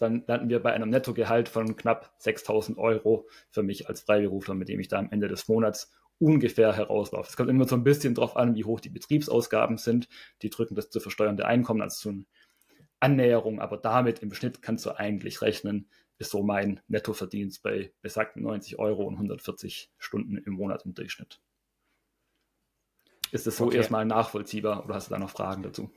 dann 0.00 0.24
landen 0.26 0.48
wir 0.48 0.60
bei 0.60 0.72
einem 0.72 0.90
Nettogehalt 0.90 1.48
von 1.48 1.76
knapp 1.76 2.14
6000 2.18 2.78
Euro 2.78 3.28
für 3.50 3.62
mich 3.62 3.88
als 3.88 4.00
Freiberufler, 4.00 4.54
mit 4.54 4.68
dem 4.68 4.80
ich 4.80 4.88
da 4.88 4.98
am 4.98 5.10
Ende 5.10 5.28
des 5.28 5.48
Monats 5.48 5.92
ungefähr 6.18 6.74
herauslaufe. 6.74 7.28
Es 7.28 7.36
kommt 7.36 7.50
immer 7.50 7.66
so 7.66 7.76
ein 7.76 7.84
bisschen 7.84 8.14
drauf 8.14 8.36
an, 8.36 8.54
wie 8.54 8.64
hoch 8.64 8.80
die 8.80 8.90
Betriebsausgaben 8.90 9.78
sind. 9.78 10.08
Die 10.42 10.50
drücken 10.50 10.74
das 10.74 10.90
zu 10.90 11.00
versteuernde 11.00 11.46
Einkommen 11.46 11.82
als 11.82 12.00
so 12.00 12.10
eine 12.10 12.24
Annäherung, 13.00 13.60
aber 13.60 13.78
damit 13.78 14.20
im 14.20 14.32
Schnitt 14.32 14.62
kannst 14.62 14.84
du 14.84 14.90
eigentlich 14.98 15.40
rechnen, 15.42 15.88
ist 16.18 16.30
so 16.30 16.42
mein 16.42 16.80
Nettoverdienst 16.88 17.62
bei 17.62 17.92
besagten 18.02 18.42
90 18.42 18.78
Euro 18.78 19.04
und 19.04 19.14
140 19.14 19.90
Stunden 19.96 20.36
im 20.36 20.52
Monat 20.52 20.84
im 20.84 20.92
Durchschnitt. 20.94 21.40
Ist 23.32 23.46
das 23.46 23.56
so 23.56 23.66
okay. 23.66 23.78
erstmal 23.78 24.04
nachvollziehbar 24.04 24.84
oder 24.84 24.94
hast 24.94 25.08
du 25.08 25.14
da 25.14 25.18
noch 25.18 25.30
Fragen 25.30 25.62
dazu? 25.62 25.90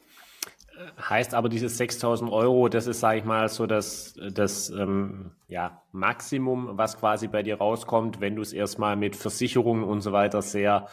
Heißt 1.00 1.36
aber, 1.36 1.50
diese 1.50 1.70
6000 1.70 2.32
Euro, 2.32 2.68
das 2.68 2.88
ist, 2.88 3.00
sage 3.00 3.20
ich 3.20 3.26
mal, 3.26 3.48
so 3.48 3.68
das, 3.68 4.16
das 4.32 4.70
ähm, 4.72 5.32
ja, 5.48 5.84
Maximum, 5.92 6.78
was 6.78 6.98
quasi 6.98 7.28
bei 7.28 7.44
dir 7.44 7.58
rauskommt, 7.58 8.22
wenn 8.22 8.36
du 8.36 8.42
es 8.42 8.54
erstmal 8.54 8.96
mit 8.96 9.16
Versicherungen 9.16 9.84
und 9.84 10.02
so 10.02 10.12
weiter 10.14 10.42
sehr 10.42 10.88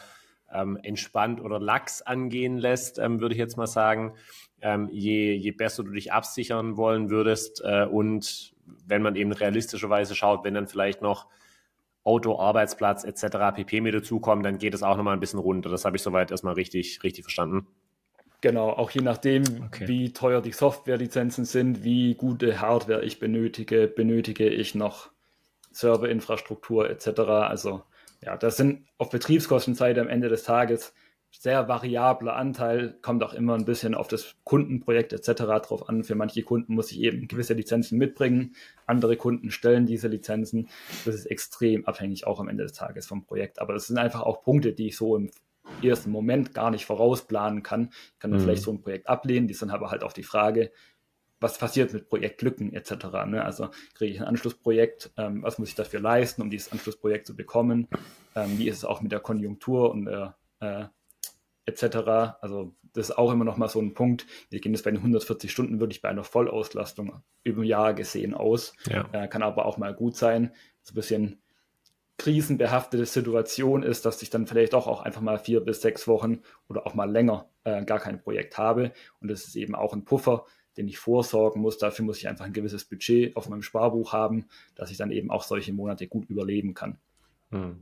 ähm, 0.53 0.77
entspannt 0.83 1.41
oder 1.41 1.59
lax 1.59 2.01
angehen 2.01 2.57
lässt, 2.57 2.99
ähm, 2.99 3.21
würde 3.21 3.33
ich 3.33 3.39
jetzt 3.39 3.57
mal 3.57 3.67
sagen. 3.67 4.13
Ähm, 4.61 4.89
je, 4.91 5.33
je 5.33 5.51
besser 5.51 5.83
du 5.83 5.91
dich 5.91 6.13
absichern 6.13 6.77
wollen 6.77 7.09
würdest 7.09 7.61
äh, 7.65 7.85
und 7.85 8.53
wenn 8.85 9.01
man 9.01 9.15
eben 9.15 9.31
realistischerweise 9.31 10.13
schaut, 10.13 10.43
wenn 10.43 10.53
dann 10.53 10.67
vielleicht 10.67 11.01
noch 11.01 11.27
Auto, 12.03 12.39
Arbeitsplatz 12.39 13.03
etc. 13.03 13.55
pp. 13.55 13.81
mit 13.81 13.93
dazukommen, 13.93 14.43
dann 14.43 14.57
geht 14.57 14.73
es 14.73 14.83
auch 14.83 14.97
nochmal 14.97 15.15
ein 15.15 15.19
bisschen 15.19 15.39
runter. 15.39 15.69
Das 15.69 15.85
habe 15.85 15.97
ich 15.97 16.03
soweit 16.03 16.31
erstmal 16.31 16.55
richtig, 16.55 17.03
richtig 17.03 17.23
verstanden. 17.23 17.67
Genau, 18.41 18.71
auch 18.71 18.89
je 18.89 19.01
nachdem, 19.01 19.43
okay. 19.67 19.87
wie 19.87 20.13
teuer 20.13 20.41
die 20.41 20.51
Softwarelizenzen 20.51 21.45
sind, 21.45 21.83
wie 21.83 22.15
gute 22.15 22.59
Hardware 22.59 23.03
ich 23.03 23.19
benötige, 23.19 23.87
benötige 23.87 24.49
ich 24.49 24.73
noch 24.73 25.11
Serverinfrastruktur 25.71 26.89
etc. 26.89 27.19
Also 27.19 27.83
ja, 28.23 28.37
das 28.37 28.57
sind 28.57 28.87
auf 28.97 29.11
Betriebskostenseite 29.11 30.01
am 30.01 30.07
Ende 30.07 30.27
des 30.27 30.43
Tages 30.43 30.93
sehr 31.31 31.67
variabler 31.67 32.35
Anteil, 32.35 32.97
kommt 33.01 33.23
auch 33.23 33.33
immer 33.33 33.55
ein 33.55 33.63
bisschen 33.63 33.95
auf 33.95 34.07
das 34.07 34.35
Kundenprojekt 34.43 35.13
etc. 35.13 35.43
drauf 35.65 35.87
an. 35.87 36.03
Für 36.03 36.15
manche 36.15 36.43
Kunden 36.43 36.73
muss 36.73 36.91
ich 36.91 36.99
eben 36.99 37.27
gewisse 37.27 37.53
Lizenzen 37.53 37.97
mitbringen, 37.97 38.55
andere 38.85 39.15
Kunden 39.15 39.49
stellen 39.49 39.85
diese 39.85 40.09
Lizenzen. 40.09 40.67
Das 41.05 41.15
ist 41.15 41.25
extrem 41.25 41.85
abhängig 41.85 42.27
auch 42.27 42.39
am 42.39 42.49
Ende 42.49 42.63
des 42.63 42.73
Tages 42.73 43.07
vom 43.07 43.23
Projekt. 43.23 43.59
Aber 43.59 43.73
das 43.73 43.87
sind 43.87 43.97
einfach 43.97 44.21
auch 44.21 44.43
Punkte, 44.43 44.73
die 44.73 44.87
ich 44.87 44.97
so 44.97 45.15
im 45.15 45.31
ersten 45.83 46.11
Moment 46.11 46.53
gar 46.53 46.71
nicht 46.71 46.85
vorausplanen 46.85 47.63
kann. 47.63 47.89
Ich 48.13 48.19
kann 48.19 48.31
dann 48.31 48.39
mhm. 48.39 48.45
vielleicht 48.45 48.63
so 48.63 48.71
ein 48.71 48.81
Projekt 48.81 49.07
ablehnen, 49.07 49.47
die 49.47 49.53
sind 49.53 49.71
aber 49.71 49.91
halt 49.91 50.03
auch 50.03 50.13
die 50.13 50.23
Frage, 50.23 50.71
was 51.39 51.57
passiert 51.57 51.91
mit 51.91 52.07
Projektlücken 52.07 52.73
etc. 52.73 52.91
Ne? 53.25 53.43
Also 53.43 53.69
kriege 53.95 54.13
ich 54.13 54.21
ein 54.21 54.27
Anschlussprojekt, 54.27 55.11
ähm, 55.17 55.41
was 55.43 55.57
muss 55.57 55.69
ich 55.69 55.75
dafür 55.75 55.99
leisten, 55.99 56.41
um 56.41 56.49
dieses 56.49 56.71
Anschlussprojekt 56.71 57.25
zu 57.25 57.35
bekommen? 57.35 57.87
Ähm, 58.35 58.57
wie 58.57 58.67
ist 58.67 58.77
es 58.77 58.85
auch 58.85 59.01
mit 59.01 59.11
der 59.11 59.19
Konjunktur 59.19 59.91
und 59.91 60.07
äh, 60.07 60.85
etc. 61.65 62.37
Also 62.41 62.75
das 62.93 63.09
ist 63.09 63.17
auch 63.17 63.31
immer 63.31 63.45
noch 63.45 63.57
mal 63.57 63.69
so 63.69 63.79
ein 63.79 63.93
Punkt. 63.93 64.25
Wir 64.49 64.59
gehen 64.59 64.73
jetzt 64.73 64.83
bei 64.83 64.91
den 64.91 64.97
140 64.97 65.51
Stunden 65.51 65.79
wirklich 65.79 66.01
bei 66.01 66.09
einer 66.09 66.23
Vollauslastung 66.23 67.21
über 67.43 67.61
ein 67.61 67.67
Jahr 67.67 67.93
gesehen 67.93 68.33
aus. 68.33 68.73
Ja. 68.87 69.07
Äh, 69.11 69.27
kann 69.27 69.43
aber 69.43 69.65
auch 69.65 69.77
mal 69.77 69.93
gut 69.93 70.15
sein. 70.15 70.53
So 70.83 70.91
ein 70.91 70.95
bisschen 70.95 71.41
krisenbehaftete 72.21 73.05
Situation 73.07 73.81
ist, 73.81 74.05
dass 74.05 74.21
ich 74.21 74.29
dann 74.29 74.45
vielleicht 74.45 74.75
auch, 74.75 74.85
auch 74.85 75.01
einfach 75.01 75.21
mal 75.21 75.39
vier 75.39 75.59
bis 75.59 75.81
sechs 75.81 76.07
Wochen 76.07 76.41
oder 76.69 76.85
auch 76.85 76.93
mal 76.93 77.09
länger 77.09 77.49
äh, 77.63 77.83
gar 77.83 77.99
kein 77.99 78.21
Projekt 78.21 78.59
habe. 78.59 78.91
Und 79.19 79.31
das 79.31 79.45
ist 79.45 79.55
eben 79.55 79.73
auch 79.73 79.93
ein 79.93 80.05
Puffer, 80.05 80.45
den 80.77 80.87
ich 80.87 80.99
vorsorgen 80.99 81.63
muss. 81.63 81.79
Dafür 81.79 82.05
muss 82.05 82.19
ich 82.19 82.27
einfach 82.27 82.45
ein 82.45 82.53
gewisses 82.53 82.85
Budget 82.85 83.35
auf 83.35 83.49
meinem 83.49 83.63
Sparbuch 83.63 84.13
haben, 84.13 84.45
dass 84.75 84.91
ich 84.91 84.97
dann 84.97 85.09
eben 85.11 85.31
auch 85.31 85.41
solche 85.41 85.73
Monate 85.73 86.07
gut 86.07 86.29
überleben 86.29 86.75
kann. 86.75 86.99
Hm. 87.49 87.81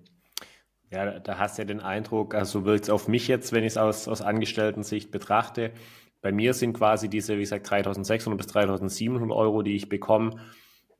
Ja, 0.89 1.19
da 1.19 1.37
hast 1.37 1.57
du 1.57 1.63
ja 1.63 1.65
den 1.65 1.81
Eindruck, 1.81 2.33
also 2.33 2.61
so 2.61 2.65
wirkt 2.65 2.85
es 2.85 2.89
auf 2.89 3.09
mich 3.09 3.27
jetzt, 3.27 3.51
wenn 3.51 3.65
ich 3.65 3.73
es 3.73 3.77
aus, 3.77 4.07
aus 4.07 4.21
Angestellten-Sicht 4.21 5.11
betrachte, 5.11 5.73
bei 6.21 6.31
mir 6.31 6.53
sind 6.53 6.73
quasi 6.73 7.09
diese, 7.09 7.35
wie 7.35 7.41
gesagt, 7.41 7.69
3600 7.69 8.37
bis 8.37 8.47
3700 8.47 9.37
Euro, 9.37 9.61
die 9.63 9.75
ich 9.75 9.89
bekomme, 9.89 10.39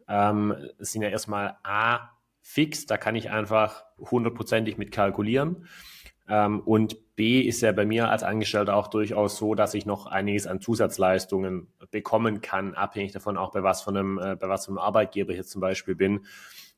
ähm, 0.09 0.53
sind 0.77 1.01
ja 1.01 1.09
erstmal 1.09 1.57
A, 1.63 2.18
fix, 2.41 2.85
da 2.85 2.97
kann 2.97 3.15
ich 3.15 3.29
einfach 3.29 3.83
hundertprozentig 3.99 4.77
mit 4.77 4.91
kalkulieren. 4.91 5.67
Ähm, 6.27 6.59
und 6.61 7.15
B 7.15 7.41
ist 7.41 7.61
ja 7.61 7.71
bei 7.71 7.85
mir 7.85 8.09
als 8.09 8.23
Angestellter 8.23 8.75
auch 8.75 8.87
durchaus 8.87 9.37
so, 9.37 9.55
dass 9.55 9.73
ich 9.73 9.85
noch 9.85 10.05
einiges 10.05 10.47
an 10.47 10.61
Zusatzleistungen 10.61 11.67
bekommen 11.91 12.41
kann, 12.41 12.75
abhängig 12.75 13.11
davon 13.11 13.35
auch 13.37 13.51
bei 13.51 13.63
was 13.63 13.81
von 13.81 13.97
einem, 13.97 14.19
äh, 14.19 14.35
bei 14.35 14.47
was 14.47 14.65
von 14.65 14.77
einem 14.77 14.85
Arbeitgeber 14.85 15.33
hier 15.33 15.43
zum 15.43 15.59
Beispiel 15.59 15.95
bin, 15.95 16.25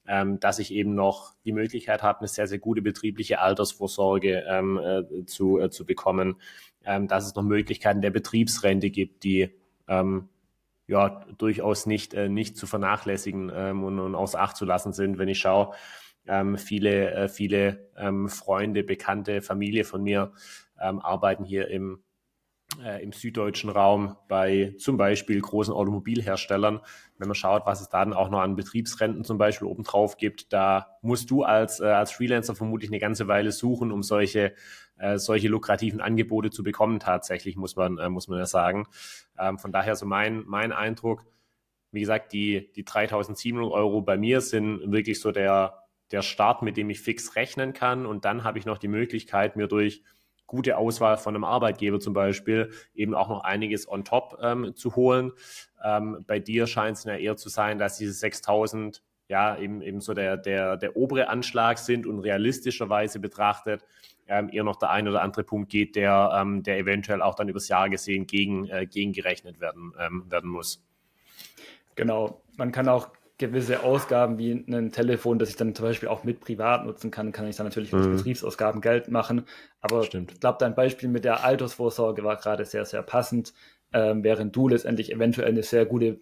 ähm, 0.08 0.40
dass 0.40 0.60
ich 0.60 0.74
eben 0.74 0.96
noch 0.96 1.34
die 1.46 1.52
Möglichkeit 1.52 2.02
habe, 2.02 2.20
eine 2.20 2.28
sehr, 2.28 2.48
sehr 2.48 2.60
gute 2.60 2.82
betriebliche 2.82 3.40
Altersvorsorge 3.40 4.46
ähm, 4.48 4.80
äh, 4.80 5.26
zu, 5.26 5.60
äh, 5.60 5.70
zu 5.70 5.86
bekommen, 5.86 6.38
ähm, 6.86 7.08
dass 7.08 7.26
es 7.26 7.36
noch 7.36 7.44
Möglichkeiten 7.44 8.02
der 8.02 8.10
Betriebsrente 8.10 8.90
gibt, 8.90 9.24
die 9.24 9.52
ähm, 9.88 10.30
ja 10.92 11.26
durchaus 11.38 11.86
nicht, 11.86 12.14
äh, 12.14 12.30
nicht 12.30 12.58
zu 12.58 12.68
vernachlässigen 12.68 13.52
ähm, 13.54 13.84
und, 13.84 14.00
und 14.00 14.16
außer 14.16 14.40
Acht 14.40 14.58
zu 14.58 14.66
lassen 14.66 14.94
sind, 14.94 15.18
wenn 15.18 15.30
ich 15.30 15.40
schaue, 15.40 15.74
ähm, 16.28 16.58
viele, 16.58 17.12
äh, 17.12 17.28
viele 17.28 17.90
ähm, 17.98 18.30
Freunde, 18.30 18.84
Bekannte, 18.84 19.42
Familie 19.42 19.84
von 19.84 20.04
mir 20.04 20.34
ähm, 20.80 21.00
arbeiten 21.00 21.44
hier 21.44 21.68
im, 21.70 22.04
äh, 22.84 23.04
im 23.04 23.12
süddeutschen 23.12 23.70
Raum 23.70 24.16
bei 24.28 24.76
zum 24.78 24.98
Beispiel 24.98 25.42
großen 25.42 25.74
Automobilherstellern. 25.74 26.82
Wenn 27.18 27.28
man 27.28 27.36
schaut, 27.36 27.66
was 27.66 27.82
es 27.82 27.90
da 27.90 28.04
dann 28.04 28.14
auch 28.14 28.30
noch 28.30 28.40
an 28.40 28.56
Betriebsrenten 28.56 29.24
zum 29.24 29.38
Beispiel 29.38 29.68
obendrauf 29.68 30.18
gibt, 30.18 30.54
da 30.54 30.98
musst 31.02 31.32
du 31.32 31.44
als, 31.44 31.80
äh, 31.80 31.86
als 31.86 32.12
Freelancer 32.12 32.56
vermutlich 32.56 32.92
eine 32.92 33.00
ganze 33.00 33.28
Weile 33.28 33.52
suchen, 33.52 33.92
um 33.92 34.04
solche, 34.04 34.54
äh, 35.02 35.18
solche 35.18 35.48
lukrativen 35.48 36.00
Angebote 36.00 36.52
zu 36.52 36.64
bekommen. 36.64 37.00
Tatsächlich 37.00 37.58
muss 37.58 37.76
man, 37.76 37.98
äh, 37.98 38.10
muss 38.10 38.28
man 38.28 38.38
ja 38.38 38.46
sagen. 38.46 38.88
Ähm, 39.38 39.58
von 39.58 39.72
daher 39.72 39.96
so 39.96 40.06
mein, 40.06 40.44
mein 40.46 40.72
Eindruck, 40.72 41.26
wie 41.92 42.02
gesagt, 42.02 42.34
die, 42.34 42.72
die 42.74 42.86
3700 42.86 43.72
Euro 43.72 44.02
bei 44.02 44.18
mir 44.18 44.42
sind 44.42 44.92
wirklich 44.92 45.20
so 45.20 45.32
der, 45.32 45.84
der 46.12 46.22
Start, 46.22 46.62
mit 46.62 46.78
dem 46.78 46.90
ich 46.90 47.02
fix 47.02 47.36
rechnen 47.36 47.74
kann. 47.74 48.06
Und 48.06 48.26
dann 48.26 48.44
habe 48.44 48.60
ich 48.60 48.66
noch 48.66 48.78
die 48.78 48.88
Möglichkeit, 48.88 49.56
mir 49.56 49.68
durch 49.68 50.04
gute 50.46 50.78
Auswahl 50.78 51.18
von 51.18 51.34
einem 51.34 51.46
Arbeitgeber 51.46 52.00
zum 52.00 52.14
Beispiel 52.14 52.72
eben 52.94 53.16
auch 53.16 53.30
noch 53.30 53.44
einiges 53.44 53.90
on 53.90 54.04
top 54.04 54.38
ähm, 54.42 54.76
zu 54.76 54.96
holen. 54.96 55.32
Ähm, 55.84 56.24
bei 56.28 56.40
dir 56.40 56.68
scheint 56.68 56.98
es 56.98 57.06
ja 57.06 57.16
eher 57.16 57.38
zu 57.38 57.50
sein, 57.50 57.80
dass 57.80 57.98
diese 57.98 58.14
6000 58.14 59.02
ja 59.32 59.58
eben, 59.58 59.82
eben 59.82 60.00
so 60.00 60.14
der, 60.14 60.38
der, 60.38 60.78
der 60.78 60.96
obere 60.96 61.30
Anschlag 61.30 61.80
sind 61.80 62.06
und 62.06 62.20
realistischerweise 62.20 63.20
betrachtet 63.20 63.84
ähm, 64.28 64.50
eher 64.52 64.64
noch 64.64 64.78
der 64.78 64.92
ein 64.92 65.08
oder 65.08 65.22
andere 65.22 65.44
Punkt 65.44 65.70
geht, 65.70 65.96
der, 65.96 66.32
ähm, 66.40 66.64
der 66.64 66.78
eventuell 66.78 67.22
auch 67.22 67.36
dann 67.36 67.50
übers 67.50 67.68
Jahr 67.68 67.90
gesehen 67.90 68.28
gegen, 68.28 68.68
äh, 68.70 68.86
gegengerechnet 68.86 69.60
werden, 69.60 69.94
ähm, 70.00 70.24
werden 70.30 70.50
muss. 70.50 70.84
Genau, 71.96 72.42
man 72.56 72.72
kann 72.72 72.88
auch 72.88 73.10
gewisse 73.38 73.84
Ausgaben 73.84 74.38
wie 74.38 74.52
ein 74.52 74.92
Telefon, 74.92 75.40
das 75.40 75.50
ich 75.50 75.56
dann 75.56 75.74
zum 75.74 75.86
Beispiel 75.86 76.08
auch 76.08 76.24
mit 76.24 76.40
privat 76.40 76.86
nutzen 76.86 77.10
kann, 77.12 77.32
kann 77.32 77.48
ich 77.48 77.56
dann 77.56 77.66
natürlich 77.66 77.94
als 77.94 78.06
mhm. 78.06 78.16
Betriebsausgaben 78.16 78.82
Geld 78.82 79.10
machen. 79.10 79.46
Aber 79.82 80.04
Stimmt. 80.04 80.32
ich 80.32 80.40
glaube, 80.40 80.58
dein 80.60 80.76
Beispiel 80.76 81.10
mit 81.10 81.26
der 81.26 81.44
Altersvorsorge 81.44 82.24
war 82.24 82.38
gerade 82.38 82.64
sehr, 82.66 82.86
sehr 82.86 83.02
passend, 83.02 83.54
ähm, 83.94 84.24
während 84.24 84.56
du 84.56 84.70
letztendlich 84.70 85.12
eventuell 85.12 85.50
eine 85.50 85.64
sehr 85.64 85.86
gute 85.86 86.22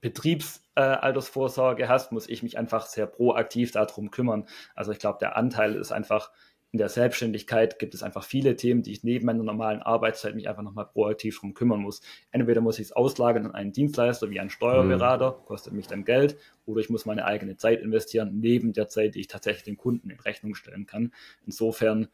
Betriebsaltersvorsorge 0.00 0.69
äh, 0.80 1.88
hast, 1.88 2.12
muss 2.12 2.28
ich 2.28 2.42
mich 2.42 2.58
einfach 2.58 2.86
sehr 2.86 3.06
proaktiv 3.06 3.72
darum 3.72 4.10
kümmern. 4.10 4.46
Also 4.74 4.92
ich 4.92 4.98
glaube, 4.98 5.18
der 5.20 5.36
Anteil 5.36 5.74
ist 5.76 5.92
einfach 5.92 6.30
in 6.72 6.78
der 6.78 6.88
Selbstständigkeit 6.88 7.78
gibt 7.80 7.94
es 7.94 8.02
einfach 8.02 8.22
viele 8.22 8.54
Themen, 8.54 8.82
die 8.82 8.92
ich 8.92 9.02
neben 9.02 9.26
meiner 9.26 9.42
normalen 9.42 9.82
Arbeitszeit 9.82 10.36
mich 10.36 10.48
einfach 10.48 10.62
nochmal 10.62 10.86
proaktiv 10.86 11.40
drum 11.40 11.52
kümmern 11.52 11.80
muss. 11.80 12.00
Entweder 12.30 12.60
muss 12.60 12.78
ich 12.78 12.86
es 12.86 12.92
auslagern 12.92 13.46
an 13.46 13.54
einen 13.54 13.72
Dienstleister 13.72 14.30
wie 14.30 14.38
einen 14.38 14.50
Steuerberater, 14.50 15.32
mhm. 15.32 15.44
kostet 15.46 15.72
mich 15.72 15.88
dann 15.88 16.04
Geld, 16.04 16.36
oder 16.66 16.80
ich 16.80 16.88
muss 16.88 17.06
meine 17.06 17.24
eigene 17.24 17.56
Zeit 17.56 17.80
investieren, 17.80 18.38
neben 18.40 18.72
der 18.72 18.86
Zeit, 18.86 19.16
die 19.16 19.20
ich 19.20 19.26
tatsächlich 19.26 19.64
den 19.64 19.76
Kunden 19.76 20.10
in 20.10 20.20
Rechnung 20.20 20.54
stellen 20.54 20.86
kann. 20.86 21.12
Insofern, 21.44 22.08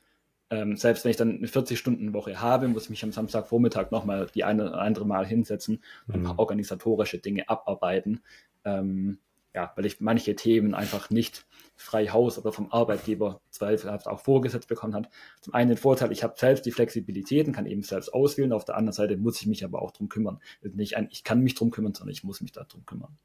ähm, 0.50 0.76
selbst 0.76 1.04
wenn 1.04 1.10
ich 1.10 1.16
dann 1.16 1.38
eine 1.38 1.46
40-Stunden-Woche 1.46 2.40
habe, 2.40 2.68
muss 2.68 2.84
ich 2.84 2.90
mich 2.90 3.02
am 3.02 3.12
Samstagvormittag 3.12 3.90
nochmal 3.90 4.28
die 4.34 4.44
eine 4.44 4.68
oder 4.68 4.80
andere 4.80 5.06
Mal 5.06 5.26
hinsetzen 5.26 5.82
und 6.06 6.14
ein 6.14 6.22
paar 6.22 6.34
mhm. 6.34 6.38
organisatorische 6.38 7.18
Dinge 7.18 7.48
abarbeiten. 7.48 8.20
Ähm, 8.64 9.18
ja, 9.54 9.72
weil 9.74 9.86
ich 9.86 10.00
manche 10.00 10.36
Themen 10.36 10.74
einfach 10.74 11.08
nicht 11.08 11.46
frei 11.76 12.08
Haus 12.08 12.38
oder 12.38 12.52
vom 12.52 12.70
Arbeitgeber 12.70 13.40
zweifelhaft 13.48 14.06
auch 14.06 14.20
vorgesetzt 14.20 14.68
bekommen 14.68 14.94
hat. 14.94 15.08
Zum 15.40 15.54
einen 15.54 15.70
den 15.70 15.78
Vorteil, 15.78 16.12
ich 16.12 16.22
habe 16.22 16.34
selbst 16.36 16.66
die 16.66 16.72
Flexibilität 16.72 17.46
und 17.46 17.54
kann 17.54 17.64
eben 17.64 17.82
selbst 17.82 18.12
auswählen. 18.12 18.52
Auf 18.52 18.66
der 18.66 18.76
anderen 18.76 18.92
Seite 18.92 19.16
muss 19.16 19.40
ich 19.40 19.46
mich 19.46 19.64
aber 19.64 19.80
auch 19.80 19.92
drum 19.92 20.10
kümmern. 20.10 20.40
Nicht 20.60 20.96
ein, 20.98 21.08
ich 21.10 21.24
kann 21.24 21.40
mich 21.40 21.54
drum 21.54 21.70
kümmern, 21.70 21.94
sondern 21.94 22.12
ich 22.12 22.22
muss 22.22 22.42
mich 22.42 22.52
darum 22.52 22.84
kümmern. 22.84 23.16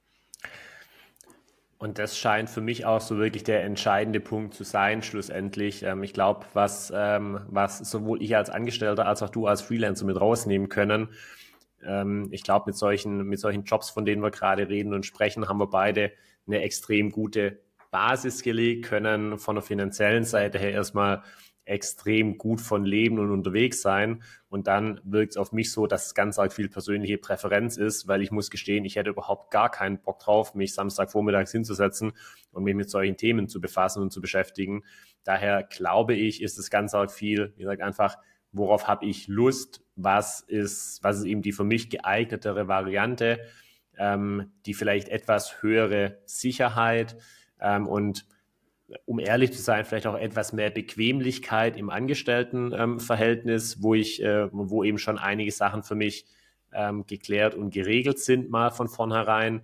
Und 1.82 1.98
das 1.98 2.16
scheint 2.16 2.48
für 2.48 2.62
mich 2.62 2.86
auch 2.86 3.02
so 3.02 3.18
wirklich 3.18 3.44
der 3.44 3.64
entscheidende 3.64 4.20
Punkt 4.20 4.54
zu 4.54 4.64
sein, 4.64 5.02
schlussendlich. 5.02 5.82
Ähm, 5.82 6.04
ich 6.04 6.14
glaube, 6.14 6.46
was, 6.54 6.94
ähm, 6.96 7.40
was 7.48 7.80
sowohl 7.80 8.22
ich 8.22 8.36
als 8.36 8.52
Angestellter 8.52 9.08
als 9.08 9.24
auch 9.24 9.32
du 9.32 9.48
als 9.48 9.64
Freelancer 9.64 10.06
mit 10.06 10.22
rausnehmen 10.22 10.70
können, 10.70 11.10
ähm, 11.84 12.28
ich 12.30 12.44
glaube, 12.44 12.66
mit 12.68 12.76
solchen, 12.76 13.24
mit 13.24 13.40
solchen 13.40 13.64
Jobs, 13.64 13.90
von 13.90 14.06
denen 14.06 14.22
wir 14.22 14.30
gerade 14.30 14.70
reden 14.70 14.94
und 14.94 15.08
sprechen, 15.08 15.50
haben 15.50 15.58
wir 15.58 15.72
beide 15.72 16.12
eine 16.46 16.62
extrem 16.62 17.10
gute 17.10 17.58
Basis 17.90 18.44
gelegt, 18.44 18.86
können 18.86 19.40
von 19.40 19.56
der 19.56 19.64
finanziellen 19.64 20.24
Seite 20.24 20.60
her 20.60 20.74
erstmal 20.74 21.24
extrem 21.72 22.38
gut 22.38 22.60
von 22.60 22.84
leben 22.84 23.18
und 23.18 23.32
unterwegs 23.32 23.82
sein. 23.82 24.22
Und 24.50 24.68
dann 24.68 25.00
wirkt 25.04 25.32
es 25.32 25.38
auf 25.38 25.54
mich 25.54 25.72
so, 25.72 25.88
dass 25.88 26.08
es 26.08 26.14
ganz 26.14 26.38
arg 26.38 26.52
viel 26.52 26.70
persönliche 26.70 27.18
Präferenz 27.18 27.78
ist, 27.78 28.08
weil 28.08 28.22
ich 28.22 28.32
muss 28.32 28.50
gestehen, 28.50 28.84
ich 28.84 28.98
hätte 28.98 29.10
überhaupt 29.10 29.52
gar 29.52 29.72
keinen 29.72 30.02
Bock 30.02 30.20
drauf, 30.20 30.54
mich 30.54 30.74
Samstagvormittags 30.74 31.52
hinzusetzen 31.52 32.12
und 32.52 32.64
mich 32.64 32.76
mit 32.76 32.90
solchen 32.90 33.16
Themen 33.16 33.48
zu 33.48 33.62
befassen 33.62 34.02
und 34.02 34.12
zu 34.12 34.20
beschäftigen. 34.20 34.84
Daher 35.24 35.64
glaube 35.64 36.14
ich, 36.14 36.42
ist 36.42 36.60
es 36.60 36.70
ganz 36.70 36.94
arg 36.94 37.12
viel, 37.12 37.54
wie 37.56 37.62
gesagt, 37.62 37.82
einfach 37.82 38.18
worauf 38.52 38.88
habe 38.88 39.06
ich 39.06 39.28
Lust, 39.28 39.82
was 39.96 40.42
ist, 40.42 41.02
was 41.04 41.20
ist 41.20 41.26
eben 41.26 41.42
die 41.42 41.54
für 41.54 41.64
mich 41.64 41.90
geeignetere 41.90 42.68
Variante, 42.68 43.40
ähm, 43.98 44.52
die 44.66 44.74
vielleicht 44.74 45.10
etwas 45.10 45.62
höhere 45.62 46.20
Sicherheit 46.26 47.16
ähm, 47.62 47.88
und 47.88 48.26
um 49.06 49.20
ehrlich 49.20 49.54
zu 49.54 49.62
sein, 49.62 49.86
vielleicht 49.86 50.08
auch 50.08 50.18
etwas 50.18 50.54
mehr 50.54 50.70
Bequemlichkeit 50.70 51.78
im 51.78 51.90
Angestelltenverhältnis, 51.90 53.76
ähm, 53.76 53.84
wo 53.84 53.94
ich, 53.94 54.22
äh, 54.22 54.48
wo 54.52 54.84
eben 54.84 54.98
schon 54.98 55.18
einige 55.18 55.52
Sachen 55.52 55.84
für 55.84 55.96
mich 55.96 56.26
ähm, 56.74 57.06
geklärt 57.06 57.56
und 57.56 57.74
geregelt 57.74 58.20
sind, 58.20 58.50
mal 58.50 58.72
von 58.72 58.88
vornherein. 58.88 59.62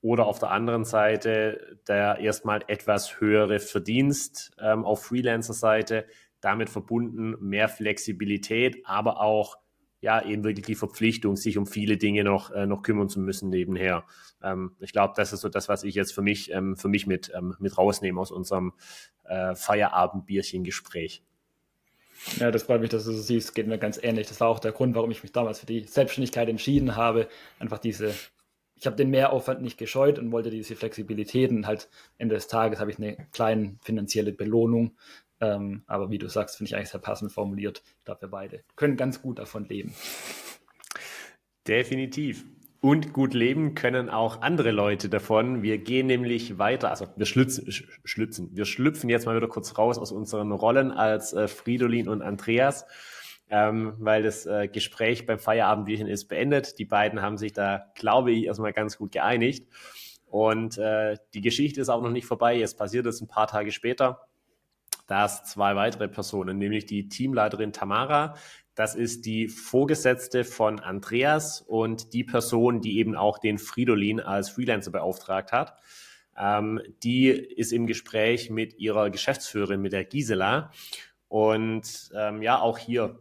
Oder 0.00 0.26
auf 0.26 0.38
der 0.38 0.50
anderen 0.50 0.84
Seite 0.84 1.78
der 1.88 2.18
erstmal 2.18 2.60
etwas 2.66 3.20
höhere 3.20 3.58
Verdienst 3.58 4.54
ähm, 4.60 4.84
auf 4.84 5.04
Freelancer-Seite, 5.04 6.04
damit 6.40 6.68
verbunden 6.68 7.36
mehr 7.40 7.68
Flexibilität, 7.68 8.84
aber 8.84 9.20
auch 9.20 9.56
ja 10.04 10.22
eben 10.22 10.44
wirklich 10.44 10.66
die 10.66 10.74
Verpflichtung, 10.74 11.34
sich 11.36 11.56
um 11.56 11.66
viele 11.66 11.96
Dinge 11.96 12.24
noch, 12.24 12.50
äh, 12.50 12.66
noch 12.66 12.82
kümmern 12.82 13.08
zu 13.08 13.20
müssen 13.20 13.48
nebenher. 13.48 14.04
Ähm, 14.42 14.76
ich 14.78 14.92
glaube, 14.92 15.14
das 15.16 15.32
ist 15.32 15.40
so 15.40 15.48
das, 15.48 15.68
was 15.68 15.82
ich 15.82 15.94
jetzt 15.94 16.12
für 16.12 16.20
mich, 16.20 16.52
ähm, 16.52 16.76
für 16.76 16.88
mich 16.88 17.06
mit, 17.06 17.32
ähm, 17.34 17.56
mit 17.58 17.76
rausnehme 17.76 18.20
aus 18.20 18.30
unserem 18.30 18.74
äh, 19.24 19.54
Feierabendbierchen-Gespräch. 19.54 21.22
Ja, 22.38 22.50
das 22.50 22.64
freut 22.64 22.82
mich, 22.82 22.90
dass 22.90 23.04
du 23.04 23.12
so 23.12 23.20
siehst, 23.20 23.54
geht 23.54 23.66
mir 23.66 23.78
ganz 23.78 23.98
ähnlich. 24.00 24.28
Das 24.28 24.40
war 24.40 24.48
auch 24.48 24.58
der 24.58 24.72
Grund, 24.72 24.94
warum 24.94 25.10
ich 25.10 25.22
mich 25.22 25.32
damals 25.32 25.60
für 25.60 25.66
die 25.66 25.84
Selbstständigkeit 25.84 26.48
entschieden 26.50 26.96
habe. 26.96 27.28
Einfach 27.58 27.78
diese, 27.78 28.14
ich 28.76 28.86
habe 28.86 28.96
den 28.96 29.08
Mehraufwand 29.08 29.62
nicht 29.62 29.78
gescheut 29.78 30.18
und 30.18 30.32
wollte 30.32 30.50
diese 30.50 30.76
Flexibilität 30.76 31.50
und 31.50 31.66
halt 31.66 31.88
Ende 32.18 32.34
des 32.34 32.46
Tages 32.46 32.78
habe 32.78 32.90
ich 32.90 32.98
eine 32.98 33.16
kleine 33.32 33.76
finanzielle 33.82 34.32
Belohnung 34.32 34.96
ähm, 35.44 35.82
aber 35.86 36.10
wie 36.10 36.18
du 36.18 36.28
sagst, 36.28 36.56
finde 36.56 36.68
ich 36.68 36.76
eigentlich 36.76 36.90
sehr 36.90 37.00
passend 37.00 37.32
formuliert. 37.32 37.82
Ich 37.98 38.04
glaube, 38.04 38.22
wir 38.22 38.28
beide 38.28 38.64
können 38.76 38.96
ganz 38.96 39.20
gut 39.22 39.38
davon 39.38 39.64
leben. 39.64 39.94
Definitiv. 41.66 42.44
Und 42.80 43.14
gut 43.14 43.32
leben 43.32 43.74
können 43.74 44.10
auch 44.10 44.42
andere 44.42 44.70
Leute 44.70 45.08
davon. 45.08 45.62
Wir 45.62 45.78
gehen 45.78 46.06
nämlich 46.06 46.58
weiter, 46.58 46.90
also 46.90 47.06
wir 47.16 47.24
schlüpfen, 47.24 47.72
schlüpfen, 48.04 48.50
wir 48.54 48.66
schlüpfen 48.66 49.08
jetzt 49.08 49.24
mal 49.24 49.34
wieder 49.34 49.48
kurz 49.48 49.78
raus 49.78 49.96
aus 49.96 50.12
unseren 50.12 50.52
Rollen 50.52 50.90
als 50.90 51.32
äh, 51.32 51.48
Fridolin 51.48 52.10
und 52.10 52.20
Andreas, 52.20 52.84
ähm, 53.48 53.94
weil 53.98 54.22
das 54.22 54.44
äh, 54.44 54.68
Gespräch 54.68 55.24
beim 55.24 55.38
Feierabendbierchen 55.38 56.06
ist 56.06 56.26
beendet. 56.26 56.78
Die 56.78 56.84
beiden 56.84 57.22
haben 57.22 57.38
sich 57.38 57.54
da, 57.54 57.86
glaube 57.94 58.32
ich, 58.32 58.44
erstmal 58.44 58.74
ganz 58.74 58.98
gut 58.98 59.12
geeinigt. 59.12 59.66
Und 60.26 60.76
äh, 60.76 61.16
die 61.32 61.40
Geschichte 61.40 61.80
ist 61.80 61.88
auch 61.88 62.02
noch 62.02 62.10
nicht 62.10 62.26
vorbei. 62.26 62.54
Jetzt 62.54 62.76
passiert 62.76 63.06
es 63.06 63.22
ein 63.22 63.28
paar 63.28 63.46
Tage 63.46 63.72
später 63.72 64.26
dass 65.06 65.44
zwei 65.44 65.76
weitere 65.76 66.08
Personen, 66.08 66.58
nämlich 66.58 66.86
die 66.86 67.08
Teamleiterin 67.08 67.72
Tamara, 67.72 68.34
das 68.74 68.94
ist 68.94 69.24
die 69.24 69.48
Vorgesetzte 69.48 70.44
von 70.44 70.80
Andreas 70.80 71.60
und 71.60 72.12
die 72.12 72.24
Person, 72.24 72.80
die 72.80 72.98
eben 72.98 73.14
auch 73.14 73.38
den 73.38 73.58
Fridolin 73.58 74.20
als 74.20 74.50
Freelancer 74.50 74.90
beauftragt 74.90 75.52
hat. 75.52 75.78
Ähm, 76.36 76.80
die 77.02 77.28
ist 77.28 77.72
im 77.72 77.86
Gespräch 77.86 78.50
mit 78.50 78.78
ihrer 78.78 79.10
Geschäftsführerin, 79.10 79.80
mit 79.80 79.92
der 79.92 80.04
Gisela. 80.04 80.72
Und 81.28 82.10
ähm, 82.16 82.42
ja, 82.42 82.60
auch 82.60 82.78
hier 82.78 83.20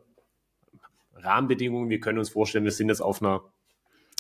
Rahmenbedingungen. 1.15 1.89
Wir 1.89 2.00
können 2.00 2.17
uns 2.17 2.32
vorstellen, 2.32 2.65
wir 2.65 2.72
sind 2.72 2.89
jetzt 2.89 3.02
auf 3.02 3.22
einer 3.22 3.43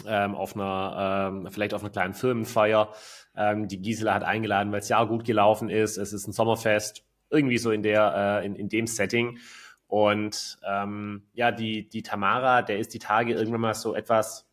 ähm, 0.05 0.35
auf 0.35 0.55
einer, 0.55 1.31
ähm, 1.31 1.51
vielleicht 1.51 1.73
auf 1.73 1.81
einer 1.81 1.91
kleinen 1.91 2.13
Firmenfeier. 2.13 2.93
Ähm, 3.35 3.67
die 3.67 3.81
Gisela 3.81 4.13
hat 4.13 4.23
eingeladen, 4.23 4.71
weil 4.71 4.79
es 4.79 4.89
ja 4.89 5.03
gut 5.03 5.23
gelaufen 5.23 5.69
ist. 5.69 5.97
Es 5.97 6.13
ist 6.13 6.27
ein 6.27 6.33
Sommerfest, 6.33 7.05
irgendwie 7.33 7.57
so 7.57 7.71
in 7.71 7.83
der, 7.83 8.41
äh, 8.41 8.45
in, 8.45 8.55
in 8.55 8.69
dem 8.69 8.87
Setting. 8.87 9.39
Und 9.87 10.57
ähm, 10.67 11.23
ja, 11.33 11.51
die, 11.51 11.89
die 11.89 12.03
Tamara, 12.03 12.61
der 12.61 12.79
ist 12.79 12.93
die 12.93 12.99
Tage 12.99 13.33
irgendwann 13.33 13.61
mal 13.61 13.73
so 13.73 13.93
etwas 13.93 14.47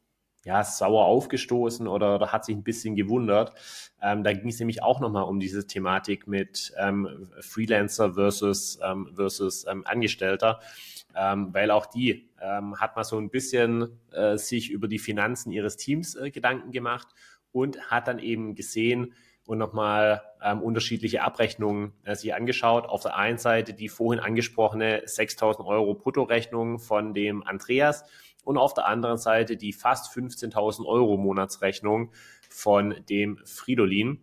ja, 0.45 0.65
sauer 0.65 1.05
aufgestoßen 1.05 1.87
oder, 1.87 2.15
oder 2.15 2.33
hat 2.33 2.45
sich 2.45 2.57
ein 2.57 2.63
bisschen 2.63 2.97
gewundert. 2.97 3.55
Ähm, 4.03 4.25
da 4.25 4.33
ging 4.33 4.49
es 4.49 4.59
nämlich 4.59 4.83
auch 4.83 5.01
nochmal 5.01 5.25
um 5.25 5.39
diese 5.39 5.67
Thematik 5.67 6.27
mit 6.27 6.73
ähm, 6.79 7.29
Freelancer 7.41 8.15
versus, 8.15 8.79
ähm, 8.83 9.11
versus 9.15 9.67
ähm, 9.67 9.87
Angestellter, 9.87 10.61
ähm, 11.15 11.53
weil 11.53 11.71
auch 11.71 11.87
die 11.87 12.31
ähm, 12.41 12.81
hat 12.81 12.97
mal 12.97 13.05
so 13.05 13.19
ein 13.19 13.29
bisschen 13.29 14.01
äh, 14.13 14.39
sich 14.39 14.71
über 14.71 14.89
die 14.89 14.99
Finanzen 14.99 15.53
ihres 15.53 15.77
Teams 15.77 16.15
äh, 16.15 16.31
Gedanken 16.31 16.71
gemacht 16.71 17.09
und 17.53 17.91
hat 17.91 18.09
dann 18.09 18.19
eben 18.19 18.55
gesehen, 18.55 19.13
und 19.51 19.59
nochmal 19.59 20.23
ähm, 20.41 20.63
unterschiedliche 20.63 21.25
Abrechnungen 21.25 21.93
äh, 22.05 22.15
sich 22.15 22.33
angeschaut. 22.33 22.87
Auf 22.87 23.03
der 23.03 23.17
einen 23.17 23.37
Seite 23.37 23.75
die 23.75 23.89
vorhin 23.89 24.23
angesprochene 24.23 25.03
6.000 25.07 25.67
Euro 25.67 25.95
Bruttorechnung 25.95 26.79
von 26.79 27.15
dem 27.15 27.43
Andreas 27.43 28.05
und 28.45 28.59
auf 28.59 28.75
der 28.75 28.87
anderen 28.87 29.19
Seite 29.19 29.57
die 29.57 29.73
fast 29.73 30.17
15.000 30.17 30.87
Euro 30.87 31.17
Monatsrechnung 31.17 32.13
von 32.49 32.95
dem 33.09 33.39
Fridolin. 33.45 34.23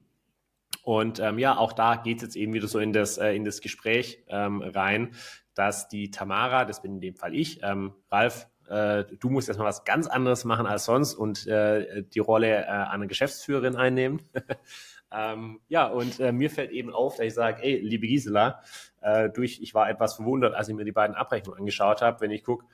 Und 0.84 1.20
ähm, 1.20 1.40
ja, 1.40 1.58
auch 1.58 1.74
da 1.74 1.98
geht 1.98 2.20
es 2.20 2.24
jetzt 2.24 2.36
eben 2.38 2.54
wieder 2.54 2.70
so 2.70 2.80
in 2.80 2.94
das, 2.94 3.18
äh, 3.18 3.34
in 3.34 3.44
das 3.44 3.60
Gespräch 3.60 4.24
ähm, 4.30 4.62
rein, 4.62 5.13
dass 5.56 5.90
die 5.90 6.10
Tamara, 6.10 6.63
das 6.63 6.82
bin 6.82 6.94
in 6.94 7.02
dem 7.02 7.16
Fall 7.16 7.36
ich, 7.36 7.62
ähm, 7.63 7.94
Ralf, 8.10 8.48
äh, 8.70 9.04
du 9.20 9.30
musst 9.30 9.50
erstmal 9.50 9.68
was 9.68 9.84
ganz 9.84 10.08
anderes 10.08 10.46
machen 10.46 10.68
als 10.68 10.86
sonst 10.86 11.16
und 11.16 11.48
äh, 11.48 12.04
die 12.04 12.20
Rolle 12.20 12.63
äh, 12.63 12.68
einer 12.68 13.08
Geschäftsführerin 13.08 13.76
einnehmen. 13.76 14.22
ähm, 15.12 15.62
ja, 15.67 15.88
und 15.88 16.20
äh, 16.20 16.32
mir 16.32 16.50
fällt 16.50 16.72
eben 16.72 16.93
auf, 16.93 17.15
dass 17.15 17.26
ich 17.28 17.34
sage, 17.34 17.63
ey, 17.63 17.80
liebe 17.80 18.08
Gisela, 18.08 18.62
äh, 19.02 19.30
durch, 19.30 19.60
ich 19.62 19.74
war 19.74 19.89
etwas 19.89 20.15
verwundert, 20.15 20.54
als 20.54 20.67
ich 20.67 20.76
mir 20.76 20.84
die 20.84 20.91
beiden 20.91 21.15
Abrechnungen 21.15 21.60
angeschaut 21.60 22.02
habe, 22.02 22.22
wenn 22.22 22.32
ich 22.32 22.43
gucke, 22.43 22.65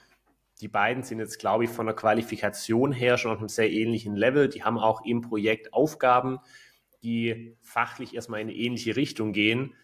die 0.62 0.68
beiden 0.68 1.04
sind 1.04 1.20
jetzt, 1.20 1.40
glaube 1.40 1.66
ich, 1.66 1.70
von 1.70 1.86
der 1.86 1.96
Qualifikation 1.96 2.92
her 2.92 3.18
schon 3.18 3.32
auf 3.32 3.40
einem 3.40 3.50
sehr 3.50 3.72
ähnlichen 3.72 4.16
Level. 4.16 4.48
Die 4.48 4.64
haben 4.64 4.78
auch 4.78 5.04
im 5.04 5.22
Projekt 5.22 5.74
Aufgaben, 5.74 6.40
die 7.04 7.58
fachlich 7.62 8.16
erstmal 8.16 8.40
in 8.40 8.48
eine 8.48 8.56
ähnliche 8.56 8.96
Richtung 8.96 9.34
gehen. 9.34 9.76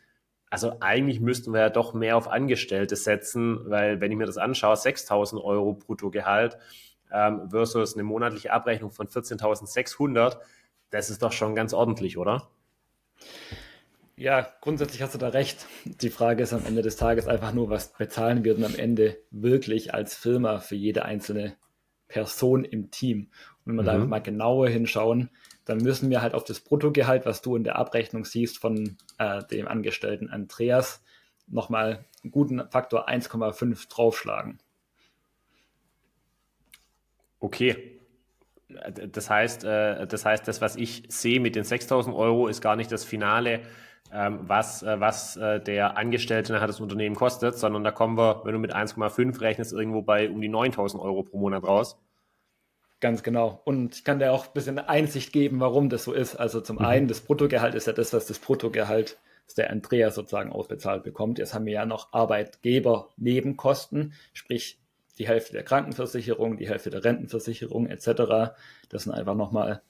Also 0.49 0.77
eigentlich 0.79 1.19
müssten 1.19 1.53
wir 1.53 1.59
ja 1.59 1.69
doch 1.69 1.93
mehr 1.93 2.17
auf 2.17 2.27
Angestellte 2.27 2.95
setzen, 2.95 3.69
weil 3.69 3.99
wenn 4.01 4.12
ich 4.12 4.17
mir 4.17 4.25
das 4.25 4.38
anschaue, 4.38 4.75
6.000 4.75 5.43
Euro 5.43 5.73
Bruttogehalt 5.73 6.57
ähm, 7.12 7.49
versus 7.49 7.95
eine 7.95 8.03
monatliche 8.03 8.51
Abrechnung 8.51 8.91
von 8.91 9.07
14.600, 9.07 10.38
das 10.89 11.10
ist 11.10 11.21
doch 11.21 11.32
schon 11.32 11.56
ganz 11.56 11.73
ordentlich, 11.73 12.17
oder? 12.17 12.49
Ja, 14.15 14.47
grundsätzlich 14.62 15.02
hast 15.02 15.13
du 15.13 15.17
da 15.17 15.30
recht. 15.30 15.65
Die 15.86 16.10
Frage 16.10 16.43
ist 16.43 16.52
am 16.52 16.65
Ende 16.65 16.82
des 16.82 16.97
Tages 16.97 17.28
einfach 17.28 17.54
nur, 17.54 17.69
was 17.69 17.93
bezahlen 17.93 18.43
wir 18.43 18.54
denn 18.54 18.65
am 18.65 18.75
Ende 18.75 19.17
wirklich 19.32 19.93
als 19.93 20.13
Firma 20.13 20.60
für 20.60 20.75
jede 20.75 21.06
einzelne 21.06 21.56
Person 22.10 22.65
im 22.65 22.91
Team? 22.91 23.30
Und 23.63 23.71
wenn 23.71 23.75
wir 23.75 23.82
mhm. 23.84 23.86
da 23.86 23.93
einfach 23.93 24.08
mal 24.08 24.21
genauer 24.21 24.67
hinschauen, 24.67 25.30
dann 25.63 25.78
müssen 25.78 26.10
wir 26.10 26.21
halt 26.21 26.34
auf 26.34 26.43
das 26.43 26.60
Bruttogehalt, 26.60 27.25
was 27.25 27.41
du 27.41 27.56
in 27.56 27.63
der 27.63 27.78
Abrechnung 27.78 28.25
siehst 28.25 28.58
von 28.58 28.97
äh, 29.19 29.43
dem 29.45 29.67
Angestellten 29.69 30.30
Andreas, 30.30 31.02
nochmal 31.47 32.06
einen 32.23 32.32
guten 32.32 32.62
Faktor 32.69 33.08
1,5 33.08 33.88
draufschlagen. 33.88 34.60
Okay, 37.39 37.98
das 39.12 39.29
heißt, 39.29 39.63
äh, 39.63 40.08
das 40.08 40.25
heißt, 40.25 40.47
das, 40.47 40.62
was 40.62 40.75
ich 40.75 41.03
sehe 41.10 41.39
mit 41.39 41.55
den 41.55 41.63
6000 41.63 42.15
Euro, 42.15 42.47
ist 42.47 42.62
gar 42.62 42.75
nicht 42.75 42.91
das 42.91 43.03
Finale 43.03 43.62
ähm, 44.12 44.39
was, 44.41 44.82
äh, 44.82 44.99
was 44.99 45.38
äh, 45.38 45.60
der 45.60 45.97
Angestellte 45.97 46.51
nachher 46.51 46.67
das 46.67 46.79
Unternehmen 46.79 47.15
kostet, 47.15 47.58
sondern 47.58 47.84
da 47.84 47.91
kommen 47.91 48.17
wir, 48.17 48.41
wenn 48.43 48.53
du 48.53 48.60
mit 48.60 48.75
1,5 48.75 49.39
rechnest, 49.39 49.71
irgendwo 49.71 50.01
bei 50.01 50.29
um 50.29 50.41
die 50.41 50.49
9000 50.49 51.01
Euro 51.01 51.23
pro 51.23 51.38
Monat 51.38 51.63
raus. 51.63 51.97
Ganz 53.01 53.23
genau. 53.23 53.62
Und 53.65 53.95
ich 53.95 54.03
kann 54.03 54.19
dir 54.19 54.34
auch 54.34 54.47
ein 54.47 54.53
bisschen 54.53 54.79
Einsicht 54.79 55.32
geben, 55.32 55.60
warum 55.60 55.89
das 55.89 56.03
so 56.03 56.12
ist. 56.12 56.36
Also 56.36 56.60
zum 56.60 56.77
mhm. 56.77 56.86
einen, 56.86 57.08
das 57.08 57.21
Bruttogehalt 57.21 57.75
ist 57.75 57.88
ja 57.88 57.93
das, 57.93 58.12
was 58.12 58.25
das 58.25 58.39
Bruttogehalt, 58.39 59.17
der 59.58 59.71
Andrea 59.71 60.12
sozusagen 60.12 60.51
ausbezahlt 60.51 61.03
bekommt. 61.03 61.39
Jetzt 61.39 61.55
haben 61.55 61.65
wir 61.65 61.73
ja 61.73 61.86
noch 61.86 62.13
Arbeitgeber-Nebenkosten, 62.13 64.13
sprich 64.34 64.79
die 65.19 65.27
Hälfte 65.27 65.53
der 65.53 65.63
Krankenversicherung, 65.63 66.58
die 66.58 66.69
Hälfte 66.69 66.89
der 66.89 67.03
Rentenversicherung 67.03 67.88
etc. 67.88 68.55
Das 68.89 69.03
sind 69.03 69.13
einfach 69.13 69.36
nochmal 69.36 69.82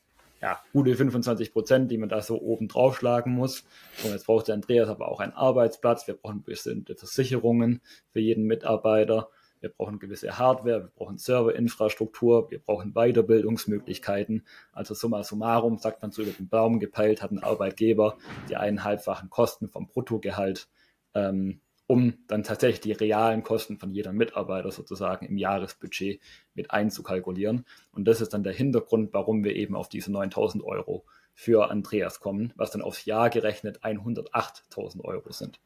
ja, 0.41 0.59
gute 0.73 0.95
25 0.95 1.53
Prozent, 1.53 1.91
die 1.91 1.97
man 1.97 2.09
da 2.09 2.21
so 2.21 2.41
oben 2.41 2.67
draufschlagen 2.67 3.33
muss. 3.33 3.63
Und 4.03 4.11
jetzt 4.11 4.25
braucht 4.25 4.47
der 4.47 4.55
Andreas 4.55 4.89
aber 4.89 5.09
auch 5.09 5.19
einen 5.19 5.33
Arbeitsplatz. 5.33 6.07
Wir 6.07 6.15
brauchen 6.15 6.43
bestimmte 6.43 6.95
Versicherungen 6.95 7.81
für 8.09 8.19
jeden 8.19 8.45
Mitarbeiter. 8.45 9.29
Wir 9.59 9.69
brauchen 9.69 9.99
gewisse 9.99 10.39
Hardware, 10.39 10.83
wir 10.83 10.91
brauchen 10.95 11.17
Serverinfrastruktur, 11.17 12.49
wir 12.49 12.59
brauchen 12.59 12.93
Weiterbildungsmöglichkeiten. 12.93 14.47
Also 14.71 14.93
summa 14.93 15.23
summarum, 15.23 15.77
sagt 15.77 16.01
man 16.01 16.11
so 16.11 16.21
über 16.21 16.31
den 16.31 16.47
Baum 16.47 16.79
gepeilt, 16.79 17.21
hat 17.21 17.31
ein 17.31 17.43
Arbeitgeber 17.43 18.17
die 18.47 18.55
eineinhalbfachen 18.55 19.29
Kosten 19.29 19.67
vom 19.67 19.87
Bruttogehalt 19.87 20.69
ähm, 21.13 21.59
um 21.89 22.13
dann 22.27 22.43
tatsächlich 22.43 22.81
die 22.81 22.91
realen 22.91 23.41
Kosten 23.41 23.79
von 23.79 23.89
jeder 23.89 24.13
Mitarbeiter 24.13 24.69
sozusagen 24.69 25.25
im 25.25 25.37
Jahresbudget 25.39 26.21
mit 26.53 26.69
einzukalkulieren. 26.69 27.65
Und 27.91 28.07
das 28.07 28.21
ist 28.21 28.31
dann 28.31 28.43
der 28.43 28.53
Hintergrund, 28.53 29.11
warum 29.11 29.43
wir 29.43 29.55
eben 29.55 29.75
auf 29.75 29.89
diese 29.89 30.11
9000 30.11 30.63
Euro 30.63 31.03
für 31.33 31.71
Andreas 31.71 32.19
kommen, 32.19 32.53
was 32.55 32.69
dann 32.69 32.83
aufs 32.83 33.05
Jahr 33.05 33.31
gerechnet 33.31 33.79
108.000 33.79 35.03
Euro 35.03 35.31
sind. 35.31 35.59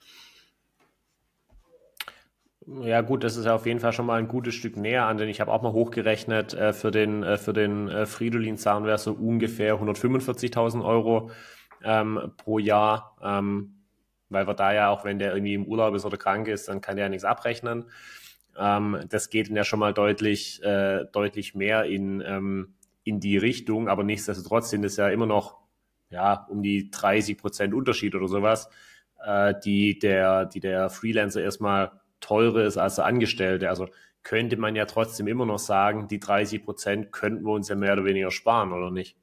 Ja 2.65 3.01
gut, 3.01 3.25
das 3.25 3.36
ist 3.36 3.43
ja 3.43 3.55
auf 3.55 3.65
jeden 3.65 3.81
Fall 3.81 3.91
schon 3.91 4.05
mal 4.05 4.17
ein 4.17 4.29
gutes 4.29 4.55
Stück 4.55 4.77
näher 4.77 5.05
an, 5.07 5.17
denn 5.17 5.27
ich 5.27 5.41
habe 5.41 5.51
auch 5.51 5.62
mal 5.62 5.73
hochgerechnet, 5.73 6.53
äh, 6.53 6.71
für 6.71 6.91
den, 6.91 7.23
äh, 7.23 7.38
für 7.38 7.51
den 7.51 7.89
äh, 7.89 8.05
Fridolin-Zahn 8.05 8.86
wäre 8.86 8.97
so 8.97 9.12
ungefähr 9.12 9.75
145.000 9.75 10.86
Euro 10.86 11.31
ähm, 11.83 12.31
pro 12.38 12.59
Jahr. 12.59 13.17
Ähm, 13.21 13.72
weil 14.34 14.48
wir 14.48 14.54
da 14.54 14.74
ja 14.74 14.89
auch, 14.89 15.06
wenn 15.06 15.19
der 15.19 15.34
irgendwie 15.34 15.54
im 15.54 15.65
Urlaub 15.65 15.96
ist 15.96 16.06
oder 16.06 16.17
krank 16.17 16.48
ist, 16.48 16.67
dann 16.67 16.82
kann 16.82 16.96
der 16.96 17.06
ja 17.06 17.10
nichts 17.10 17.26
abrechnen. 17.26 17.86
Ähm, 18.58 19.00
das 19.10 19.30
geht 19.30 19.50
dann 19.50 19.56
ja 19.56 19.63
schon 19.63 19.80
mal 19.80 19.93
deutlich, 19.93 20.62
äh, 20.63 21.06
deutlich 21.12 21.56
mehr 21.56 21.86
in, 21.86 22.22
ähm, 22.22 22.76
in 23.04 23.19
die 23.19 23.38
Richtung, 23.38 23.88
aber 23.88 24.04
nichtsdestotrotz 24.04 24.69
sind 24.69 24.84
es 24.86 24.98
ja 24.98 25.10
immer 25.10 25.26
noch 25.26 25.63
ja, 26.13 26.46
um 26.50 26.62
die 26.62 26.91
30 26.91 27.38
Prozent 27.38 27.74
Unterschied 27.74 28.15
oder 28.15 28.28
sowas, 28.28 28.69
äh, 29.24 29.54
die, 29.65 29.98
der, 29.98 30.46
die 30.46 30.60
der 30.60 30.89
Freelancer 30.89 31.41
erstmal 31.41 31.91
teurer 32.19 32.63
ist 32.63 32.78
als 32.78 32.96
der 32.96 33.06
Angestellte. 33.06 33.69
Also 33.69 33.88
könnte 34.22 34.56
man 34.58 34.76
ja 34.76 34.86
trotzdem 34.86 35.28
immer 35.28 35.46
noch 35.46 35.60
sagen, 35.60 36.08
die 36.08 36.19
30 36.19 36.63
Prozent 36.63 37.12
könnten 37.12 37.43
wir 37.43 37.52
uns 37.52 37.67
ja 37.67 37.76
mehr 37.76 37.93
oder 37.93 38.06
weniger 38.06 38.32
sparen, 38.32 38.72
oder 38.72 38.91
nicht? 38.91 39.17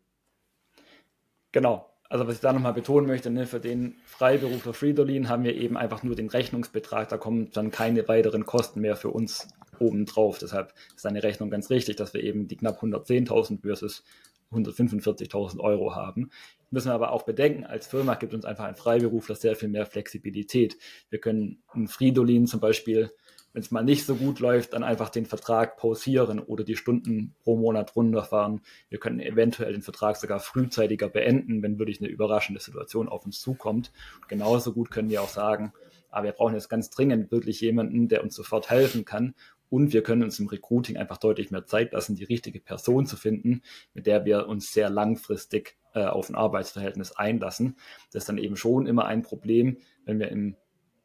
Genau, 1.53 1.89
also 2.11 2.27
was 2.27 2.35
ich 2.35 2.40
da 2.40 2.53
nochmal 2.53 2.75
betonen 2.75 3.07
möchte, 3.07 3.31
ne, 3.31 3.46
für 3.46 3.61
den 3.61 3.94
Freiberufler 4.05 4.75
Fridolin 4.75 5.29
haben 5.29 5.44
wir 5.44 5.55
eben 5.55 5.77
einfach 5.77 6.03
nur 6.03 6.16
den 6.16 6.29
Rechnungsbetrag, 6.29 7.09
da 7.09 7.16
kommen 7.16 7.51
dann 7.53 7.70
keine 7.70 8.07
weiteren 8.09 8.44
Kosten 8.44 8.81
mehr 8.81 8.96
für 8.96 9.11
uns 9.11 9.49
obendrauf. 9.79 10.38
Deshalb 10.38 10.75
ist 10.94 11.07
eine 11.07 11.23
Rechnung 11.23 11.51
ganz 11.51 11.70
richtig, 11.70 11.96
dass 11.96 12.12
wir 12.12 12.23
eben 12.23 12.49
die 12.49 12.57
knapp 12.57 12.83
110.000 12.83 13.62
versus 13.62 14.03
145.000 14.51 15.61
Euro 15.61 15.94
haben. 15.94 16.31
Müssen 16.73 16.88
wir 16.88 16.94
aber 16.94 17.12
auch 17.12 17.23
bedenken, 17.23 17.64
als 17.64 17.87
Firma 17.87 18.16
gibt 18.16 18.35
uns 18.35 18.44
einfach 18.44 18.64
ein 18.64 18.75
Freiberufler 18.75 19.37
sehr 19.37 19.55
viel 19.55 19.68
mehr 19.68 19.87
Flexibilität. 19.87 20.77
Wir 21.11 21.20
können 21.20 21.62
einen 21.68 21.87
Fridolin 21.87 22.49
zum 22.49 22.59
Beispiel 22.59 23.12
wenn 23.52 23.62
es 23.62 23.70
mal 23.70 23.82
nicht 23.82 24.06
so 24.06 24.14
gut 24.14 24.38
läuft, 24.38 24.74
dann 24.74 24.84
einfach 24.84 25.08
den 25.08 25.26
Vertrag 25.26 25.76
pausieren 25.76 26.38
oder 26.38 26.64
die 26.64 26.76
Stunden 26.76 27.34
pro 27.42 27.56
Monat 27.56 27.96
runterfahren. 27.96 28.60
Wir 28.88 28.98
können 28.98 29.20
eventuell 29.20 29.72
den 29.72 29.82
Vertrag 29.82 30.16
sogar 30.16 30.40
frühzeitiger 30.40 31.08
beenden, 31.08 31.62
wenn 31.62 31.78
wirklich 31.78 32.00
eine 32.00 32.08
überraschende 32.08 32.60
Situation 32.60 33.08
auf 33.08 33.26
uns 33.26 33.40
zukommt. 33.40 33.92
Und 34.20 34.28
genauso 34.28 34.72
gut 34.72 34.90
können 34.90 35.10
wir 35.10 35.22
auch 35.22 35.28
sagen, 35.28 35.72
aber 36.10 36.26
wir 36.26 36.32
brauchen 36.32 36.54
jetzt 36.54 36.68
ganz 36.68 36.90
dringend 36.90 37.30
wirklich 37.30 37.60
jemanden, 37.60 38.08
der 38.08 38.22
uns 38.22 38.34
sofort 38.34 38.70
helfen 38.70 39.04
kann. 39.04 39.34
Und 39.68 39.92
wir 39.92 40.02
können 40.02 40.24
uns 40.24 40.38
im 40.40 40.48
Recruiting 40.48 40.96
einfach 40.96 41.18
deutlich 41.18 41.52
mehr 41.52 41.64
Zeit 41.64 41.92
lassen, 41.92 42.16
die 42.16 42.24
richtige 42.24 42.60
Person 42.60 43.06
zu 43.06 43.16
finden, 43.16 43.62
mit 43.94 44.06
der 44.06 44.24
wir 44.24 44.48
uns 44.48 44.72
sehr 44.72 44.90
langfristig 44.90 45.76
äh, 45.94 46.04
auf 46.04 46.28
ein 46.28 46.34
Arbeitsverhältnis 46.34 47.12
einlassen. 47.12 47.76
Das 48.12 48.22
ist 48.24 48.28
dann 48.28 48.38
eben 48.38 48.56
schon 48.56 48.86
immer 48.86 49.06
ein 49.06 49.22
Problem, 49.22 49.78
wenn 50.04 50.18
wir 50.18 50.28
im 50.28 50.56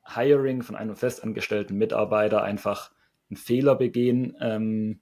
Hiring 0.05 0.61
von 0.61 0.75
einem 0.75 0.95
festangestellten 0.95 1.77
Mitarbeiter 1.77 2.43
einfach 2.43 2.91
einen 3.29 3.37
Fehler 3.37 3.75
begehen 3.75 4.35
ähm, 4.39 4.99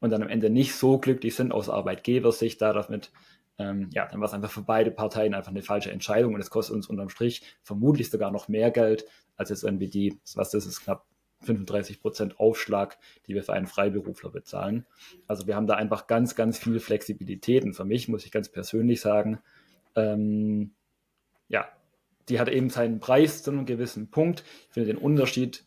und 0.00 0.10
dann 0.10 0.22
am 0.22 0.28
Ende 0.28 0.50
nicht 0.50 0.74
so 0.74 0.98
glücklich 0.98 1.34
sind 1.34 1.52
aus 1.52 1.68
Arbeitgebersicht 1.68 2.60
da 2.60 2.72
damit, 2.72 3.10
ähm, 3.58 3.88
ja, 3.92 4.06
dann 4.06 4.20
war 4.20 4.26
es 4.26 4.34
einfach 4.34 4.50
für 4.50 4.62
beide 4.62 4.90
Parteien 4.90 5.34
einfach 5.34 5.50
eine 5.50 5.62
falsche 5.62 5.90
Entscheidung 5.90 6.34
und 6.34 6.40
es 6.40 6.50
kostet 6.50 6.76
uns 6.76 6.86
unterm 6.86 7.08
Strich 7.08 7.42
vermutlich 7.62 8.10
sogar 8.10 8.30
noch 8.30 8.48
mehr 8.48 8.70
Geld 8.70 9.06
als 9.36 9.50
jetzt 9.50 9.64
irgendwie 9.64 9.88
die, 9.88 10.18
was 10.34 10.50
das 10.50 10.66
ist, 10.66 10.82
knapp 10.82 11.06
35 11.42 12.00
Prozent 12.00 12.38
Aufschlag, 12.38 12.98
die 13.26 13.34
wir 13.34 13.42
für 13.42 13.52
einen 13.52 13.66
Freiberufler 13.66 14.30
bezahlen. 14.30 14.86
Also 15.26 15.46
wir 15.46 15.56
haben 15.56 15.66
da 15.66 15.74
einfach 15.74 16.06
ganz, 16.06 16.34
ganz 16.34 16.58
viel 16.58 16.80
Flexibilität. 16.80 17.64
Und 17.64 17.74
für 17.74 17.84
mich 17.84 18.08
muss 18.08 18.24
ich 18.24 18.30
ganz 18.30 18.48
persönlich 18.48 19.00
sagen, 19.00 19.40
ähm, 19.96 20.72
ja, 21.48 21.68
die 22.28 22.40
hat 22.40 22.48
eben 22.48 22.70
seinen 22.70 23.00
Preis 23.00 23.42
zu 23.42 23.50
einem 23.50 23.66
gewissen 23.66 24.10
Punkt. 24.10 24.44
Ich 24.68 24.74
finde 24.74 24.92
den 24.92 24.98
Unterschied 24.98 25.64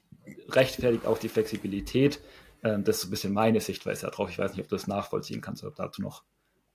rechtfertigt 0.50 1.06
auch 1.06 1.18
die 1.18 1.30
Flexibilität. 1.30 2.20
Ähm, 2.64 2.84
das 2.84 2.98
ist 2.98 3.02
so 3.04 3.08
ein 3.08 3.12
bisschen 3.12 3.34
meine 3.34 3.60
Sichtweise 3.60 4.08
darauf. 4.08 4.30
Ich 4.30 4.40
weiß 4.40 4.52
nicht, 4.52 4.62
ob 4.62 4.70
du 4.70 4.76
das 4.76 4.88
nachvollziehen 4.88 5.42
kannst 5.42 5.64
oder 5.64 5.70
ob 5.70 5.76
du 5.76 5.84
dazu 5.84 6.02
noch 6.02 6.24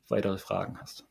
weitere 0.08 0.38
Fragen 0.38 0.78
hast. 0.80 1.06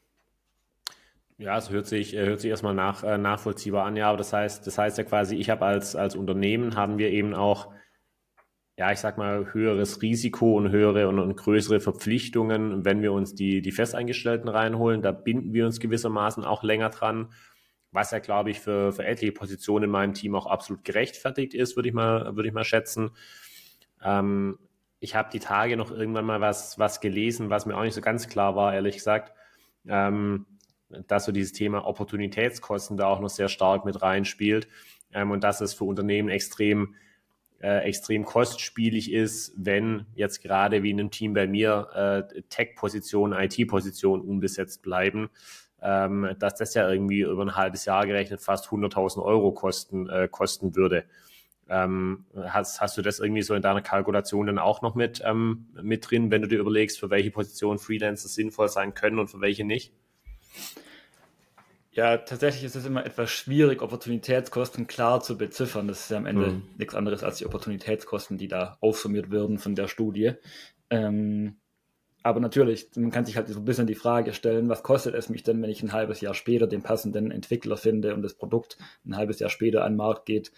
Ja, 1.37 1.57
es 1.57 1.69
hört 1.69 1.87
sich, 1.87 2.15
äh, 2.15 2.25
hört 2.25 2.41
sich 2.41 2.49
erstmal 2.49 2.73
nach, 2.73 3.03
äh, 3.03 3.17
nachvollziehbar 3.17 3.85
an, 3.85 3.95
ja, 3.95 4.09
aber 4.09 4.17
das 4.17 4.33
heißt, 4.33 4.67
das 4.67 4.77
heißt 4.77 4.97
ja 4.97 5.05
quasi, 5.05 5.37
ich 5.37 5.49
habe 5.49 5.65
als, 5.65 5.95
als 5.95 6.15
Unternehmen 6.15 6.75
haben 6.75 6.97
wir 6.97 7.11
eben 7.11 7.33
auch, 7.33 7.71
ja, 8.77 8.91
ich 8.91 8.99
sag 8.99 9.17
mal, 9.17 9.53
höheres 9.53 10.01
Risiko 10.01 10.57
und 10.57 10.69
höhere 10.71 11.07
und, 11.07 11.17
und 11.17 11.37
größere 11.37 11.79
Verpflichtungen, 11.79 12.83
wenn 12.83 13.01
wir 13.01 13.13
uns 13.13 13.35
die, 13.35 13.61
die 13.61 13.71
Festeingestellten 13.71 14.49
reinholen. 14.49 15.01
Da 15.01 15.13
binden 15.13 15.53
wir 15.53 15.65
uns 15.65 15.79
gewissermaßen 15.79 16.43
auch 16.43 16.63
länger 16.63 16.89
dran, 16.89 17.31
was 17.91 18.11
ja, 18.11 18.19
glaube 18.19 18.51
ich, 18.51 18.59
für, 18.59 18.93
für 18.93 19.05
etliche 19.05 19.31
Positionen 19.31 19.85
in 19.85 19.91
meinem 19.91 20.13
Team 20.13 20.35
auch 20.35 20.45
absolut 20.45 20.83
gerechtfertigt 20.83 21.53
ist, 21.53 21.75
würde 21.75 21.89
ich 21.89 21.95
mal, 21.95 22.35
würde 22.35 22.47
ich 22.47 22.53
mal 22.53 22.63
schätzen. 22.63 23.11
Ähm, 24.03 24.59
ich 24.99 25.15
habe 25.15 25.29
die 25.31 25.39
Tage 25.39 25.77
noch 25.77 25.91
irgendwann 25.91 26.25
mal 26.25 26.41
was, 26.41 26.77
was 26.77 27.01
gelesen, 27.01 27.49
was 27.49 27.65
mir 27.65 27.77
auch 27.77 27.83
nicht 27.83 27.95
so 27.95 28.01
ganz 28.01 28.27
klar 28.27 28.55
war, 28.55 28.73
ehrlich 28.73 28.95
gesagt. 28.95 29.33
Ähm, 29.87 30.45
dass 31.07 31.25
so 31.25 31.31
dieses 31.31 31.53
Thema 31.53 31.85
Opportunitätskosten 31.85 32.97
da 32.97 33.07
auch 33.07 33.19
noch 33.19 33.29
sehr 33.29 33.47
stark 33.47 33.85
mit 33.85 34.01
reinspielt 34.01 34.67
ähm, 35.13 35.31
und 35.31 35.43
dass 35.43 35.61
es 35.61 35.73
für 35.73 35.83
Unternehmen 35.83 36.29
extrem 36.29 36.95
äh, 37.61 37.83
extrem 37.83 38.23
kostspielig 38.23 39.11
ist, 39.11 39.53
wenn 39.57 40.05
jetzt 40.15 40.41
gerade 40.41 40.81
wie 40.81 40.91
in 40.91 40.99
einem 40.99 41.11
Team 41.11 41.33
bei 41.33 41.45
mir 41.45 42.25
äh, 42.33 42.41
Tech-Positionen, 42.43 43.37
IT-Positionen 43.37 44.23
unbesetzt 44.23 44.81
bleiben, 44.81 45.29
ähm, 45.81 46.35
dass 46.39 46.55
das 46.55 46.73
ja 46.73 46.89
irgendwie 46.89 47.21
über 47.21 47.43
ein 47.43 47.55
halbes 47.55 47.85
Jahr 47.85 48.05
gerechnet 48.05 48.41
fast 48.41 48.67
100.000 48.67 49.23
Euro 49.23 49.51
kosten, 49.51 50.09
äh, 50.09 50.27
kosten 50.29 50.75
würde. 50.75 51.05
Ähm, 51.69 52.25
hast, 52.35 52.81
hast 52.81 52.97
du 52.97 53.03
das 53.03 53.19
irgendwie 53.19 53.43
so 53.43 53.53
in 53.53 53.61
deiner 53.61 53.81
Kalkulation 53.81 54.47
dann 54.47 54.57
auch 54.57 54.81
noch 54.81 54.95
mit, 54.95 55.21
ähm, 55.23 55.67
mit 55.79 56.09
drin, 56.09 56.31
wenn 56.31 56.41
du 56.41 56.47
dir 56.47 56.59
überlegst, 56.59 56.99
für 56.99 57.11
welche 57.11 57.29
Positionen 57.29 57.77
Freelancer 57.77 58.27
sinnvoll 58.27 58.69
sein 58.69 58.95
können 58.95 59.19
und 59.19 59.27
für 59.27 59.39
welche 59.39 59.63
nicht? 59.63 59.93
Ja, 61.91 62.17
tatsächlich 62.17 62.63
ist 62.63 62.75
es 62.75 62.85
immer 62.85 63.05
etwas 63.05 63.29
schwierig, 63.29 63.81
Opportunitätskosten 63.81 64.87
klar 64.87 65.21
zu 65.21 65.37
beziffern. 65.37 65.87
Das 65.87 66.01
ist 66.01 66.09
ja 66.09 66.17
am 66.17 66.25
Ende 66.25 66.47
mhm. 66.47 66.63
nichts 66.77 66.95
anderes 66.95 67.23
als 67.23 67.37
die 67.37 67.45
Opportunitätskosten, 67.45 68.37
die 68.37 68.47
da 68.47 68.77
aufsummiert 68.79 69.31
werden 69.31 69.59
von 69.59 69.75
der 69.75 69.87
Studie. 69.87 70.33
Ähm, 70.89 71.58
aber 72.23 72.39
natürlich, 72.39 72.89
man 72.95 73.11
kann 73.11 73.25
sich 73.25 73.37
halt 73.37 73.47
so 73.47 73.59
ein 73.59 73.65
bisschen 73.65 73.87
die 73.87 73.95
Frage 73.95 74.33
stellen, 74.33 74.69
was 74.69 74.83
kostet 74.83 75.15
es 75.15 75.29
mich 75.29 75.43
denn, 75.43 75.61
wenn 75.61 75.69
ich 75.69 75.81
ein 75.83 75.93
halbes 75.93 76.21
Jahr 76.21 76.33
später 76.33 76.67
den 76.67 76.81
passenden 76.81 77.31
Entwickler 77.31 77.77
finde 77.77 78.13
und 78.13 78.21
das 78.21 78.33
Produkt 78.33 78.77
ein 79.05 79.15
halbes 79.15 79.39
Jahr 79.39 79.49
später 79.49 79.83
an 79.83 79.93
den 79.93 79.97
Markt 79.97 80.25
geht? 80.25 80.51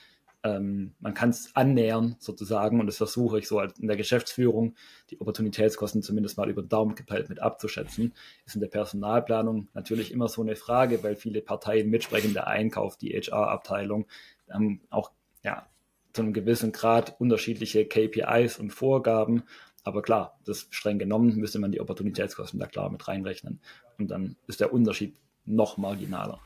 ähm, 0.43 0.93
man 0.99 1.13
kann 1.13 1.29
es 1.29 1.55
annähern 1.55 2.15
sozusagen 2.19 2.79
und 2.79 2.87
das 2.87 2.97
versuche 2.97 3.39
ich 3.39 3.47
so 3.47 3.59
in 3.61 3.87
der 3.87 3.97
Geschäftsführung, 3.97 4.75
die 5.09 5.21
Opportunitätskosten 5.21 6.01
zumindest 6.01 6.37
mal 6.37 6.49
über 6.49 6.63
den 6.63 6.69
Daumen 6.69 6.95
gepeilt 6.95 7.29
mit 7.29 7.41
abzuschätzen. 7.41 8.13
Ist 8.45 8.55
in 8.55 8.61
der 8.61 8.67
Personalplanung 8.67 9.67
natürlich 9.73 10.11
immer 10.11 10.27
so 10.27 10.41
eine 10.41 10.55
Frage, 10.55 11.03
weil 11.03 11.15
viele 11.15 11.41
Parteien 11.41 11.89
mitsprechen, 11.89 12.33
der 12.33 12.47
Einkauf, 12.47 12.97
die 12.97 13.11
HR-Abteilung, 13.11 14.07
ähm, 14.53 14.81
auch 14.89 15.11
ja, 15.43 15.67
zu 16.13 16.23
einem 16.23 16.33
gewissen 16.33 16.71
Grad 16.71 17.19
unterschiedliche 17.19 17.85
KPIs 17.85 18.57
und 18.57 18.71
Vorgaben. 18.71 19.43
Aber 19.83 20.01
klar, 20.01 20.39
das 20.45 20.67
streng 20.69 20.99
genommen 20.99 21.35
müsste 21.35 21.59
man 21.59 21.71
die 21.71 21.81
Opportunitätskosten 21.81 22.59
da 22.59 22.67
klar 22.67 22.89
mit 22.89 23.07
reinrechnen. 23.07 23.61
Und 23.97 24.09
dann 24.09 24.35
ist 24.47 24.59
der 24.59 24.73
Unterschied 24.73 25.19
noch 25.45 25.77
marginaler. 25.77 26.39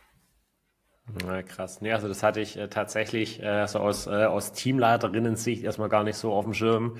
Ja, 1.27 1.43
krass. 1.43 1.81
Nee, 1.81 1.91
also 1.91 2.07
das 2.07 2.23
hatte 2.23 2.39
ich 2.39 2.57
äh, 2.57 2.67
tatsächlich 2.67 3.41
äh, 3.41 3.67
so 3.67 3.79
aus, 3.79 4.07
äh, 4.07 4.25
aus 4.25 4.53
Teamleiterinnen-Sicht 4.53 5.63
erstmal 5.63 5.89
gar 5.89 6.03
nicht 6.03 6.15
so 6.15 6.33
auf 6.33 6.45
dem 6.45 6.53
Schirm. 6.53 6.97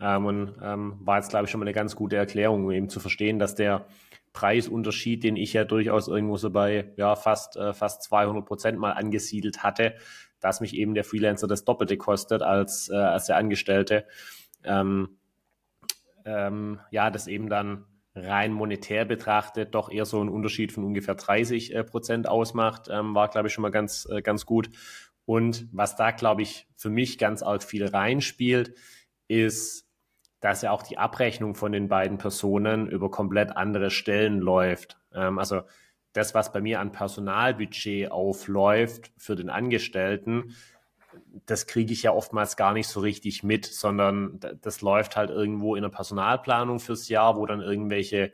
Ähm, 0.00 0.26
und 0.26 0.54
ähm, 0.60 0.98
war 1.00 1.18
jetzt, 1.18 1.30
glaube 1.30 1.44
ich, 1.44 1.50
schon 1.50 1.60
mal 1.60 1.66
eine 1.66 1.74
ganz 1.74 1.94
gute 1.94 2.16
Erklärung, 2.16 2.64
um 2.64 2.70
eben 2.72 2.88
zu 2.88 2.98
verstehen, 2.98 3.38
dass 3.38 3.54
der 3.54 3.86
Preisunterschied, 4.32 5.22
den 5.22 5.36
ich 5.36 5.52
ja 5.52 5.64
durchaus 5.64 6.08
irgendwo 6.08 6.36
so 6.36 6.50
bei 6.50 6.92
ja, 6.96 7.14
fast, 7.14 7.56
äh, 7.56 7.72
fast 7.72 8.02
200 8.02 8.44
Prozent 8.44 8.78
mal 8.78 8.92
angesiedelt 8.92 9.62
hatte, 9.62 9.94
dass 10.40 10.60
mich 10.60 10.74
eben 10.74 10.94
der 10.94 11.04
Freelancer 11.04 11.46
das 11.46 11.64
Doppelte 11.64 11.96
kostet 11.96 12.42
als, 12.42 12.90
äh, 12.90 12.96
als 12.96 13.26
der 13.26 13.36
Angestellte. 13.36 14.04
Ähm, 14.64 15.16
ähm, 16.24 16.80
ja, 16.90 17.10
das 17.10 17.26
eben 17.26 17.48
dann 17.48 17.84
rein 18.14 18.52
monetär 18.52 19.04
betrachtet 19.04 19.74
doch 19.74 19.90
eher 19.90 20.04
so 20.04 20.22
ein 20.22 20.28
Unterschied 20.28 20.72
von 20.72 20.84
ungefähr 20.84 21.16
30 21.16 21.74
äh, 21.74 21.84
Prozent 21.84 22.28
ausmacht, 22.28 22.88
ähm, 22.90 23.14
war, 23.14 23.28
glaube 23.28 23.48
ich, 23.48 23.54
schon 23.54 23.62
mal 23.62 23.70
ganz, 23.70 24.06
äh, 24.10 24.22
ganz 24.22 24.46
gut. 24.46 24.70
Und 25.26 25.68
was 25.72 25.96
da, 25.96 26.10
glaube 26.10 26.42
ich, 26.42 26.68
für 26.76 26.90
mich 26.90 27.18
ganz 27.18 27.42
arg 27.42 27.62
viel 27.62 27.86
reinspielt, 27.86 28.74
ist, 29.26 29.88
dass 30.40 30.62
ja 30.62 30.70
auch 30.70 30.82
die 30.82 30.98
Abrechnung 30.98 31.54
von 31.54 31.72
den 31.72 31.88
beiden 31.88 32.18
Personen 32.18 32.88
über 32.88 33.10
komplett 33.10 33.56
andere 33.56 33.90
Stellen 33.90 34.38
läuft. 34.40 34.98
Ähm, 35.12 35.38
also 35.38 35.62
das, 36.12 36.34
was 36.34 36.52
bei 36.52 36.60
mir 36.60 36.80
an 36.80 36.92
Personalbudget 36.92 38.12
aufläuft 38.12 39.12
für 39.16 39.34
den 39.34 39.50
Angestellten, 39.50 40.54
das 41.46 41.66
kriege 41.66 41.92
ich 41.92 42.02
ja 42.02 42.12
oftmals 42.12 42.56
gar 42.56 42.72
nicht 42.72 42.88
so 42.88 43.00
richtig 43.00 43.42
mit, 43.42 43.66
sondern 43.66 44.40
das 44.62 44.80
läuft 44.80 45.16
halt 45.16 45.30
irgendwo 45.30 45.76
in 45.76 45.82
der 45.82 45.90
Personalplanung 45.90 46.80
fürs 46.80 47.08
Jahr, 47.08 47.36
wo 47.36 47.46
dann 47.46 47.60
irgendwelche, 47.60 48.32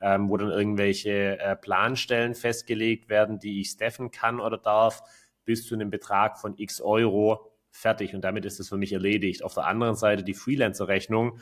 ähm, 0.00 0.28
wo 0.28 0.36
dann 0.36 0.50
irgendwelche 0.50 1.38
äh, 1.38 1.56
Planstellen 1.56 2.34
festgelegt 2.34 3.08
werden, 3.08 3.38
die 3.38 3.60
ich 3.60 3.70
staffen 3.70 4.10
kann 4.10 4.40
oder 4.40 4.58
darf, 4.58 5.02
bis 5.44 5.66
zu 5.66 5.74
einem 5.74 5.90
Betrag 5.90 6.38
von 6.38 6.54
x 6.56 6.80
Euro 6.80 7.52
fertig. 7.70 8.14
Und 8.14 8.22
damit 8.22 8.44
ist 8.44 8.60
es 8.60 8.68
für 8.68 8.76
mich 8.76 8.92
erledigt. 8.92 9.44
Auf 9.44 9.54
der 9.54 9.66
anderen 9.66 9.96
Seite 9.96 10.24
die 10.24 10.34
Freelancer-Rechnung, 10.34 11.40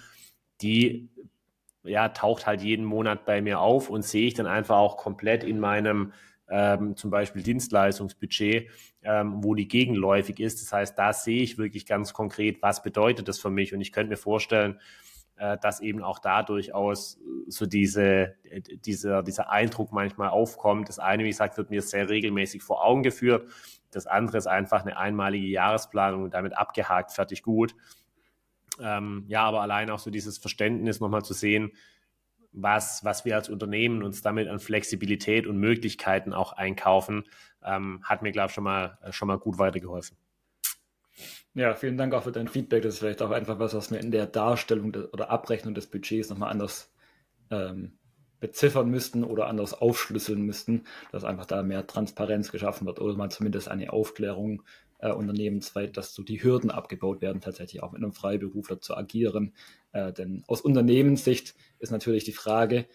die 0.60 1.08
ja, 1.84 2.08
taucht 2.08 2.46
halt 2.46 2.62
jeden 2.62 2.84
Monat 2.84 3.24
bei 3.24 3.42
mir 3.42 3.60
auf 3.60 3.90
und 3.90 4.02
sehe 4.02 4.26
ich 4.26 4.34
dann 4.34 4.46
einfach 4.46 4.76
auch 4.76 4.96
komplett 4.96 5.44
in 5.44 5.60
meinem 5.60 6.12
ähm, 6.48 6.96
zum 6.96 7.11
Beispiel 7.11 7.42
Dienstleistungsbudget, 7.42 8.70
ähm, 9.02 9.42
wo 9.42 9.54
die 9.54 9.68
gegenläufig 9.68 10.40
ist. 10.40 10.61
Das 10.62 10.72
heißt, 10.72 10.98
da 10.98 11.12
sehe 11.12 11.42
ich 11.42 11.59
wirklich 11.59 11.87
ganz 11.87 12.12
konkret, 12.12 12.62
was 12.62 12.83
bedeutet 12.83 13.28
das 13.28 13.38
für 13.38 13.50
mich. 13.50 13.74
Und 13.74 13.80
ich 13.80 13.92
könnte 13.92 14.11
mir 14.11 14.16
vorstellen, 14.16 14.78
äh, 15.37 15.59
dass 15.59 15.80
eben 15.80 16.02
auch 16.02 16.18
da 16.18 16.42
durchaus 16.42 17.18
so 17.48 17.66
diese, 17.66 18.35
dieser, 18.85 19.22
dieser 19.22 19.50
Eindruck 19.50 19.92
manchmal 19.92 20.28
aufkommt. 20.28 20.88
Das 20.88 20.98
eine, 20.98 21.24
wie 21.24 21.30
gesagt, 21.30 21.57
wird 21.57 21.70
mir 21.70 21.83
sehr 21.83 22.09
regelmäßig 22.09 22.62
vor 22.62 22.85
Augen 22.85 23.02
geführt. 23.02 23.48
Das 23.90 24.07
andere 24.07 24.38
ist 24.38 24.46
einfach 24.46 24.83
eine 24.83 24.96
einmalige 24.96 25.46
Jahresplanung 25.46 26.24
und 26.24 26.35
damit 26.35 26.57
abgehakt, 26.57 27.12
fertig 27.12 27.42
gut. 27.42 27.74
Ähm, 28.80 29.24
ja, 29.28 29.42
aber 29.44 29.62
allein 29.62 29.90
auch 29.90 29.98
so 29.98 30.11
dieses 30.11 30.38
Verständnis 30.38 31.00
nochmal 31.00 31.24
zu 31.24 31.33
sehen, 31.33 31.72
was, 32.54 33.04
was 33.04 33.24
wir 33.24 33.36
als 33.36 33.48
Unternehmen 33.48 34.02
uns 34.02 34.22
damit 34.22 34.48
an 34.48 34.60
Flexibilität 34.60 35.46
und 35.46 35.58
Möglichkeiten 35.58 36.32
auch 36.32 36.52
einkaufen, 36.52 37.24
ähm, 37.64 38.00
hat 38.04 38.22
mir, 38.22 38.32
glaube 38.32 38.48
ich, 38.48 38.54
schon 38.54 38.64
mal, 38.64 38.98
äh, 39.02 39.12
schon 39.12 39.28
mal 39.28 39.38
gut 39.38 39.58
weitergeholfen. 39.58 40.16
Ja, 41.54 41.74
vielen 41.74 41.96
Dank 41.96 42.14
auch 42.14 42.24
für 42.24 42.32
dein 42.32 42.48
Feedback. 42.48 42.82
Das 42.82 42.94
ist 42.94 43.00
vielleicht 43.00 43.22
auch 43.22 43.30
einfach 43.30 43.58
was, 43.58 43.74
was 43.74 43.90
wir 43.90 44.00
in 44.00 44.10
der 44.10 44.26
Darstellung 44.26 44.92
des, 44.92 45.12
oder 45.12 45.30
Abrechnung 45.30 45.74
des 45.74 45.86
Budgets 45.86 46.30
nochmal 46.30 46.50
anders 46.50 46.92
ähm, 47.50 47.98
beziffern 48.40 48.90
müssten 48.90 49.24
oder 49.24 49.46
anders 49.46 49.72
aufschlüsseln 49.72 50.42
müssten, 50.42 50.84
dass 51.12 51.24
einfach 51.24 51.46
da 51.46 51.62
mehr 51.62 51.86
Transparenz 51.86 52.50
geschaffen 52.50 52.86
wird 52.86 53.00
oder 53.00 53.16
man 53.16 53.30
zumindest 53.30 53.68
eine 53.68 53.92
Aufklärung 53.92 54.62
äh, 54.98 55.12
unternehmensweit, 55.12 55.96
dass 55.96 56.12
so 56.12 56.22
die 56.22 56.42
Hürden 56.42 56.70
abgebaut 56.70 57.20
werden, 57.22 57.40
tatsächlich 57.40 57.82
auch 57.82 57.92
mit 57.92 58.02
einem 58.02 58.12
Freiberufler 58.12 58.80
zu 58.80 58.96
agieren. 58.96 59.54
Äh, 59.94 60.12
denn 60.12 60.44
aus 60.48 60.61
Unternehmenssicht 60.61 61.54
ist 61.78 61.92
natürlich 61.92 62.24
die 62.24 62.33
Frage, 62.33 62.87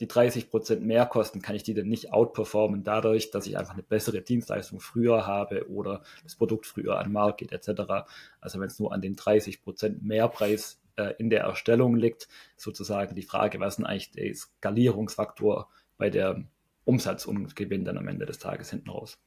die 0.00 0.08
30 0.08 0.50
Prozent 0.50 0.82
Mehrkosten, 0.82 1.42
kann 1.42 1.56
ich 1.56 1.62
die 1.62 1.74
denn 1.74 1.88
nicht 1.88 2.12
outperformen 2.12 2.84
dadurch, 2.84 3.30
dass 3.30 3.46
ich 3.46 3.58
einfach 3.58 3.74
eine 3.74 3.82
bessere 3.82 4.22
Dienstleistung 4.22 4.80
früher 4.80 5.26
habe 5.26 5.68
oder 5.68 6.02
das 6.22 6.36
Produkt 6.36 6.66
früher 6.66 6.98
an 6.98 7.06
den 7.06 7.12
Markt 7.12 7.38
geht 7.38 7.52
etc. 7.52 8.06
Also 8.40 8.60
wenn 8.60 8.68
es 8.68 8.78
nur 8.78 8.92
an 8.92 9.00
den 9.00 9.16
30 9.16 9.62
Prozent 9.62 10.02
Mehrpreis 10.02 10.80
äh, 10.96 11.14
in 11.18 11.28
der 11.28 11.42
Erstellung 11.42 11.96
liegt, 11.96 12.28
sozusagen 12.56 13.14
die 13.14 13.22
Frage, 13.22 13.60
was 13.60 13.74
ist 13.74 13.76
denn 13.78 13.86
eigentlich 13.86 14.10
der 14.12 14.34
Skalierungsfaktor 14.34 15.68
bei 15.96 16.10
der 16.10 16.44
Umsatz 16.84 17.26
und 17.26 17.56
Gewinn 17.56 17.84
dann 17.84 17.98
am 17.98 18.08
Ende 18.08 18.26
des 18.26 18.38
Tages 18.38 18.70
hinten 18.70 18.90
raus. 18.90 19.18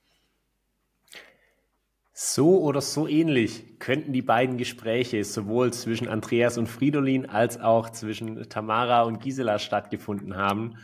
So 2.20 2.64
oder 2.64 2.82
so 2.82 3.08
ähnlich 3.08 3.78
könnten 3.78 4.12
die 4.12 4.24
beiden 4.24 4.58
Gespräche 4.58 5.24
sowohl 5.24 5.72
zwischen 5.72 6.08
Andreas 6.08 6.58
und 6.58 6.66
Fridolin 6.66 7.28
als 7.28 7.60
auch 7.60 7.92
zwischen 7.92 8.50
Tamara 8.50 9.04
und 9.04 9.20
Gisela 9.20 9.60
stattgefunden 9.60 10.36
haben. 10.36 10.80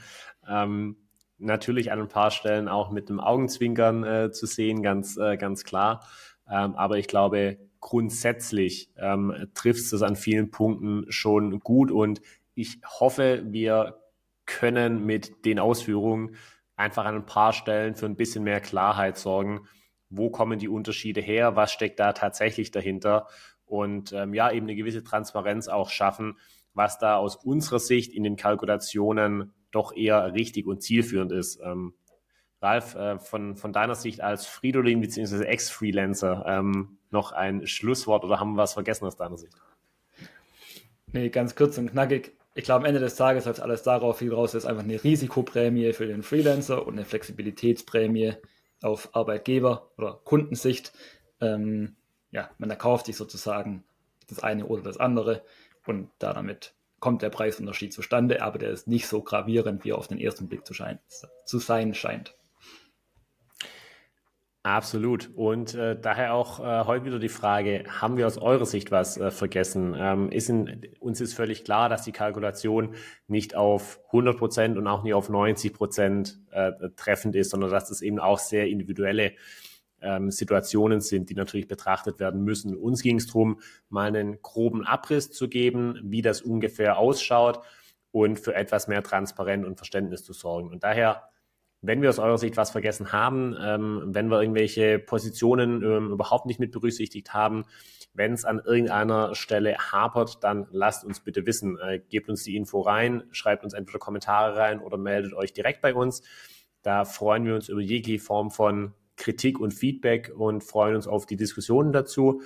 Ähm, 0.47 0.95
natürlich 1.39 1.91
an 1.91 2.01
ein 2.01 2.07
paar 2.07 2.29
Stellen 2.29 2.67
auch 2.67 2.91
mit 2.91 3.09
dem 3.09 3.19
Augenzwinkern 3.19 4.03
äh, 4.03 4.31
zu 4.31 4.45
sehen, 4.45 4.83
ganz, 4.83 5.17
äh, 5.17 5.35
ganz 5.35 5.63
klar. 5.63 6.05
Ähm, 6.47 6.75
aber 6.75 6.99
ich 6.99 7.07
glaube, 7.07 7.57
grundsätzlich 7.79 8.91
ähm, 8.97 9.33
trifft 9.55 9.91
es 9.91 10.03
an 10.03 10.15
vielen 10.15 10.51
Punkten 10.51 11.07
schon 11.09 11.61
gut 11.61 11.89
und 11.89 12.21
ich 12.53 12.77
hoffe, 12.99 13.41
wir 13.47 13.97
können 14.45 15.03
mit 15.03 15.45
den 15.45 15.57
Ausführungen 15.57 16.35
einfach 16.75 17.05
an 17.05 17.15
ein 17.15 17.25
paar 17.25 17.53
Stellen 17.53 17.95
für 17.95 18.05
ein 18.05 18.17
bisschen 18.17 18.43
mehr 18.43 18.61
Klarheit 18.61 19.17
sorgen. 19.17 19.61
Wo 20.15 20.29
kommen 20.29 20.59
die 20.59 20.69
Unterschiede 20.69 21.21
her? 21.21 21.55
Was 21.55 21.71
steckt 21.71 21.99
da 21.99 22.13
tatsächlich 22.13 22.71
dahinter? 22.71 23.27
Und 23.65 24.13
ähm, 24.13 24.33
ja, 24.33 24.51
eben 24.51 24.65
eine 24.65 24.75
gewisse 24.75 25.03
Transparenz 25.03 25.67
auch 25.67 25.89
schaffen, 25.89 26.37
was 26.73 26.99
da 26.99 27.17
aus 27.17 27.35
unserer 27.35 27.79
Sicht 27.79 28.13
in 28.13 28.23
den 28.23 28.35
Kalkulationen 28.35 29.53
doch 29.71 29.95
eher 29.95 30.33
richtig 30.33 30.67
und 30.67 30.81
zielführend 30.83 31.31
ist. 31.31 31.59
Ähm, 31.63 31.93
Ralf, 32.61 32.95
äh, 32.95 33.19
von, 33.19 33.57
von 33.57 33.73
deiner 33.73 33.95
Sicht 33.95 34.21
als 34.21 34.45
Fridolin 34.45 35.01
bzw. 35.01 35.43
Ex-Freelancer 35.43 36.45
ähm, 36.47 36.97
noch 37.11 37.31
ein 37.31 37.67
Schlusswort 37.67 38.23
oder 38.23 38.39
haben 38.39 38.53
wir 38.53 38.57
was 38.57 38.73
vergessen 38.73 39.05
aus 39.05 39.17
deiner 39.17 39.37
Sicht? 39.37 39.55
Nee, 41.11 41.29
ganz 41.29 41.55
kurz 41.55 41.77
und 41.77 41.91
knackig. 41.91 42.33
Ich 42.55 42.63
glaube, 42.63 42.81
am 42.81 42.85
Ende 42.85 42.99
des 42.99 43.15
Tages 43.15 43.45
läuft 43.45 43.59
alles 43.59 43.83
darauf 43.83 44.19
viel 44.19 44.33
raus, 44.33 44.53
dass 44.53 44.65
einfach 44.65 44.83
eine 44.83 45.03
Risikoprämie 45.03 45.91
für 45.93 46.07
den 46.07 46.23
Freelancer 46.23 46.85
und 46.85 46.93
eine 46.93 47.05
Flexibilitätsprämie 47.05 48.33
auf 48.83 49.15
Arbeitgeber- 49.15 49.89
oder 49.97 50.19
Kundensicht. 50.23 50.93
Ähm, 51.41 51.95
ja, 52.31 52.49
man 52.57 52.69
erkauft 52.69 53.07
sich 53.07 53.15
sozusagen 53.15 53.83
das 54.27 54.39
eine 54.39 54.65
oder 54.65 54.83
das 54.83 54.97
andere 54.97 55.43
und 55.85 56.09
da 56.19 56.33
damit 56.33 56.73
kommt 56.99 57.21
der 57.21 57.29
Preisunterschied 57.29 57.91
zustande, 57.91 58.41
aber 58.41 58.59
der 58.59 58.69
ist 58.69 58.87
nicht 58.87 59.07
so 59.07 59.21
gravierend, 59.21 59.83
wie 59.83 59.89
er 59.89 59.97
auf 59.97 60.07
den 60.07 60.19
ersten 60.19 60.47
Blick 60.47 60.65
zu, 60.65 60.73
schein, 60.73 60.99
zu 61.45 61.59
sein 61.59 61.93
scheint. 61.93 62.35
Absolut. 64.65 65.29
Und 65.35 65.75
äh, 65.75 65.99
daher 65.99 66.33
auch 66.33 66.61
äh, 66.61 66.85
heute 66.85 67.03
wieder 67.03 67.19
die 67.19 67.27
Frage, 67.27 67.83
haben 67.89 68.15
wir 68.15 68.25
aus 68.25 68.37
eurer 68.37 68.65
Sicht 68.65 68.91
was 68.91 69.17
äh, 69.17 69.29
vergessen? 69.29 69.93
Ähm, 69.97 70.31
ist 70.31 70.49
in, 70.49 70.87
uns 71.01 71.19
ist 71.19 71.33
völlig 71.33 71.65
klar, 71.65 71.89
dass 71.89 72.03
die 72.03 72.13
Kalkulation 72.13 72.95
nicht 73.27 73.55
auf 73.55 73.99
100 74.07 74.37
Prozent 74.37 74.77
und 74.77 74.87
auch 74.87 75.03
nicht 75.03 75.15
auf 75.15 75.27
90 75.27 75.73
Prozent 75.73 76.39
äh, 76.51 76.71
treffend 76.95 77.35
ist, 77.35 77.49
sondern 77.49 77.71
dass 77.71 77.91
es 77.91 78.01
eben 78.01 78.19
auch 78.19 78.39
sehr 78.39 78.69
individuelle 78.69 79.33
ähm, 79.99 80.31
Situationen 80.31 81.01
sind, 81.01 81.29
die 81.29 81.35
natürlich 81.35 81.67
betrachtet 81.67 82.21
werden 82.21 82.45
müssen. 82.45 82.73
Uns 82.77 83.01
ging 83.01 83.17
es 83.17 83.27
darum, 83.27 83.59
mal 83.89 84.07
einen 84.07 84.41
groben 84.41 84.85
Abriss 84.85 85.29
zu 85.29 85.49
geben, 85.49 85.99
wie 86.03 86.21
das 86.21 86.41
ungefähr 86.41 86.97
ausschaut 86.97 87.59
und 88.11 88.39
für 88.39 88.55
etwas 88.55 88.87
mehr 88.87 89.03
Transparenz 89.03 89.67
und 89.67 89.75
Verständnis 89.75 90.23
zu 90.23 90.31
sorgen. 90.31 90.69
Und 90.69 90.85
daher 90.85 91.32
wenn 91.83 92.01
wir 92.01 92.09
aus 92.09 92.17
eurer 92.17 92.37
Sicht 92.37 92.55
was 92.55 92.71
vergessen 92.71 93.11
haben, 93.11 93.55
ähm, 93.61 94.01
wenn 94.07 94.29
wir 94.29 94.41
irgendwelche 94.41 94.99
Positionen 94.99 95.83
ähm, 95.83 96.11
überhaupt 96.11 96.45
nicht 96.45 96.59
mit 96.59 96.71
berücksichtigt 96.71 97.33
haben, 97.33 97.65
wenn 98.13 98.31
es 98.31 98.45
an 98.45 98.61
irgendeiner 98.63 99.35
Stelle 99.35 99.75
hapert, 99.77 100.43
dann 100.43 100.67
lasst 100.71 101.03
uns 101.03 101.19
bitte 101.19 101.45
wissen. 101.45 101.77
Äh, 101.79 101.99
gebt 102.09 102.29
uns 102.29 102.43
die 102.43 102.55
Info 102.55 102.79
rein, 102.79 103.23
schreibt 103.31 103.65
uns 103.65 103.73
entweder 103.73 103.99
Kommentare 103.99 104.55
rein 104.55 104.79
oder 104.79 104.97
meldet 104.97 105.33
euch 105.33 105.51
direkt 105.51 105.81
bei 105.81 105.93
uns. 105.93 106.23
Da 106.83 107.03
freuen 107.03 107.45
wir 107.45 107.53
uns 107.53 107.67
über 107.67 107.81
jegliche 107.81 108.23
Form 108.23 108.49
von 108.49 108.93
Kritik 109.17 109.59
und 109.59 109.73
Feedback 109.73 110.31
und 110.35 110.63
freuen 110.63 110.95
uns 110.95 111.07
auf 111.07 111.25
die 111.25 111.35
Diskussionen 111.35 111.91
dazu. 111.91 112.41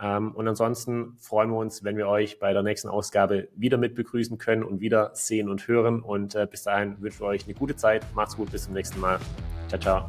Ähm, 0.00 0.32
und 0.32 0.48
ansonsten 0.48 1.16
freuen 1.18 1.50
wir 1.50 1.58
uns, 1.58 1.84
wenn 1.84 1.96
wir 1.96 2.08
euch 2.08 2.38
bei 2.38 2.52
der 2.52 2.62
nächsten 2.62 2.88
Ausgabe 2.88 3.48
wieder 3.54 3.76
mit 3.76 3.94
begrüßen 3.94 4.38
können 4.38 4.64
und 4.64 4.80
wieder 4.80 5.10
sehen 5.14 5.48
und 5.48 5.68
hören. 5.68 6.00
Und 6.00 6.34
äh, 6.34 6.46
bis 6.50 6.64
dahin 6.64 7.00
wünschen 7.00 7.20
wir 7.20 7.28
euch 7.28 7.44
eine 7.44 7.54
gute 7.54 7.76
Zeit. 7.76 8.04
Macht's 8.14 8.36
gut, 8.36 8.50
bis 8.50 8.64
zum 8.64 8.74
nächsten 8.74 9.00
Mal. 9.00 9.18
Ciao, 9.68 9.80
ciao. 9.80 10.08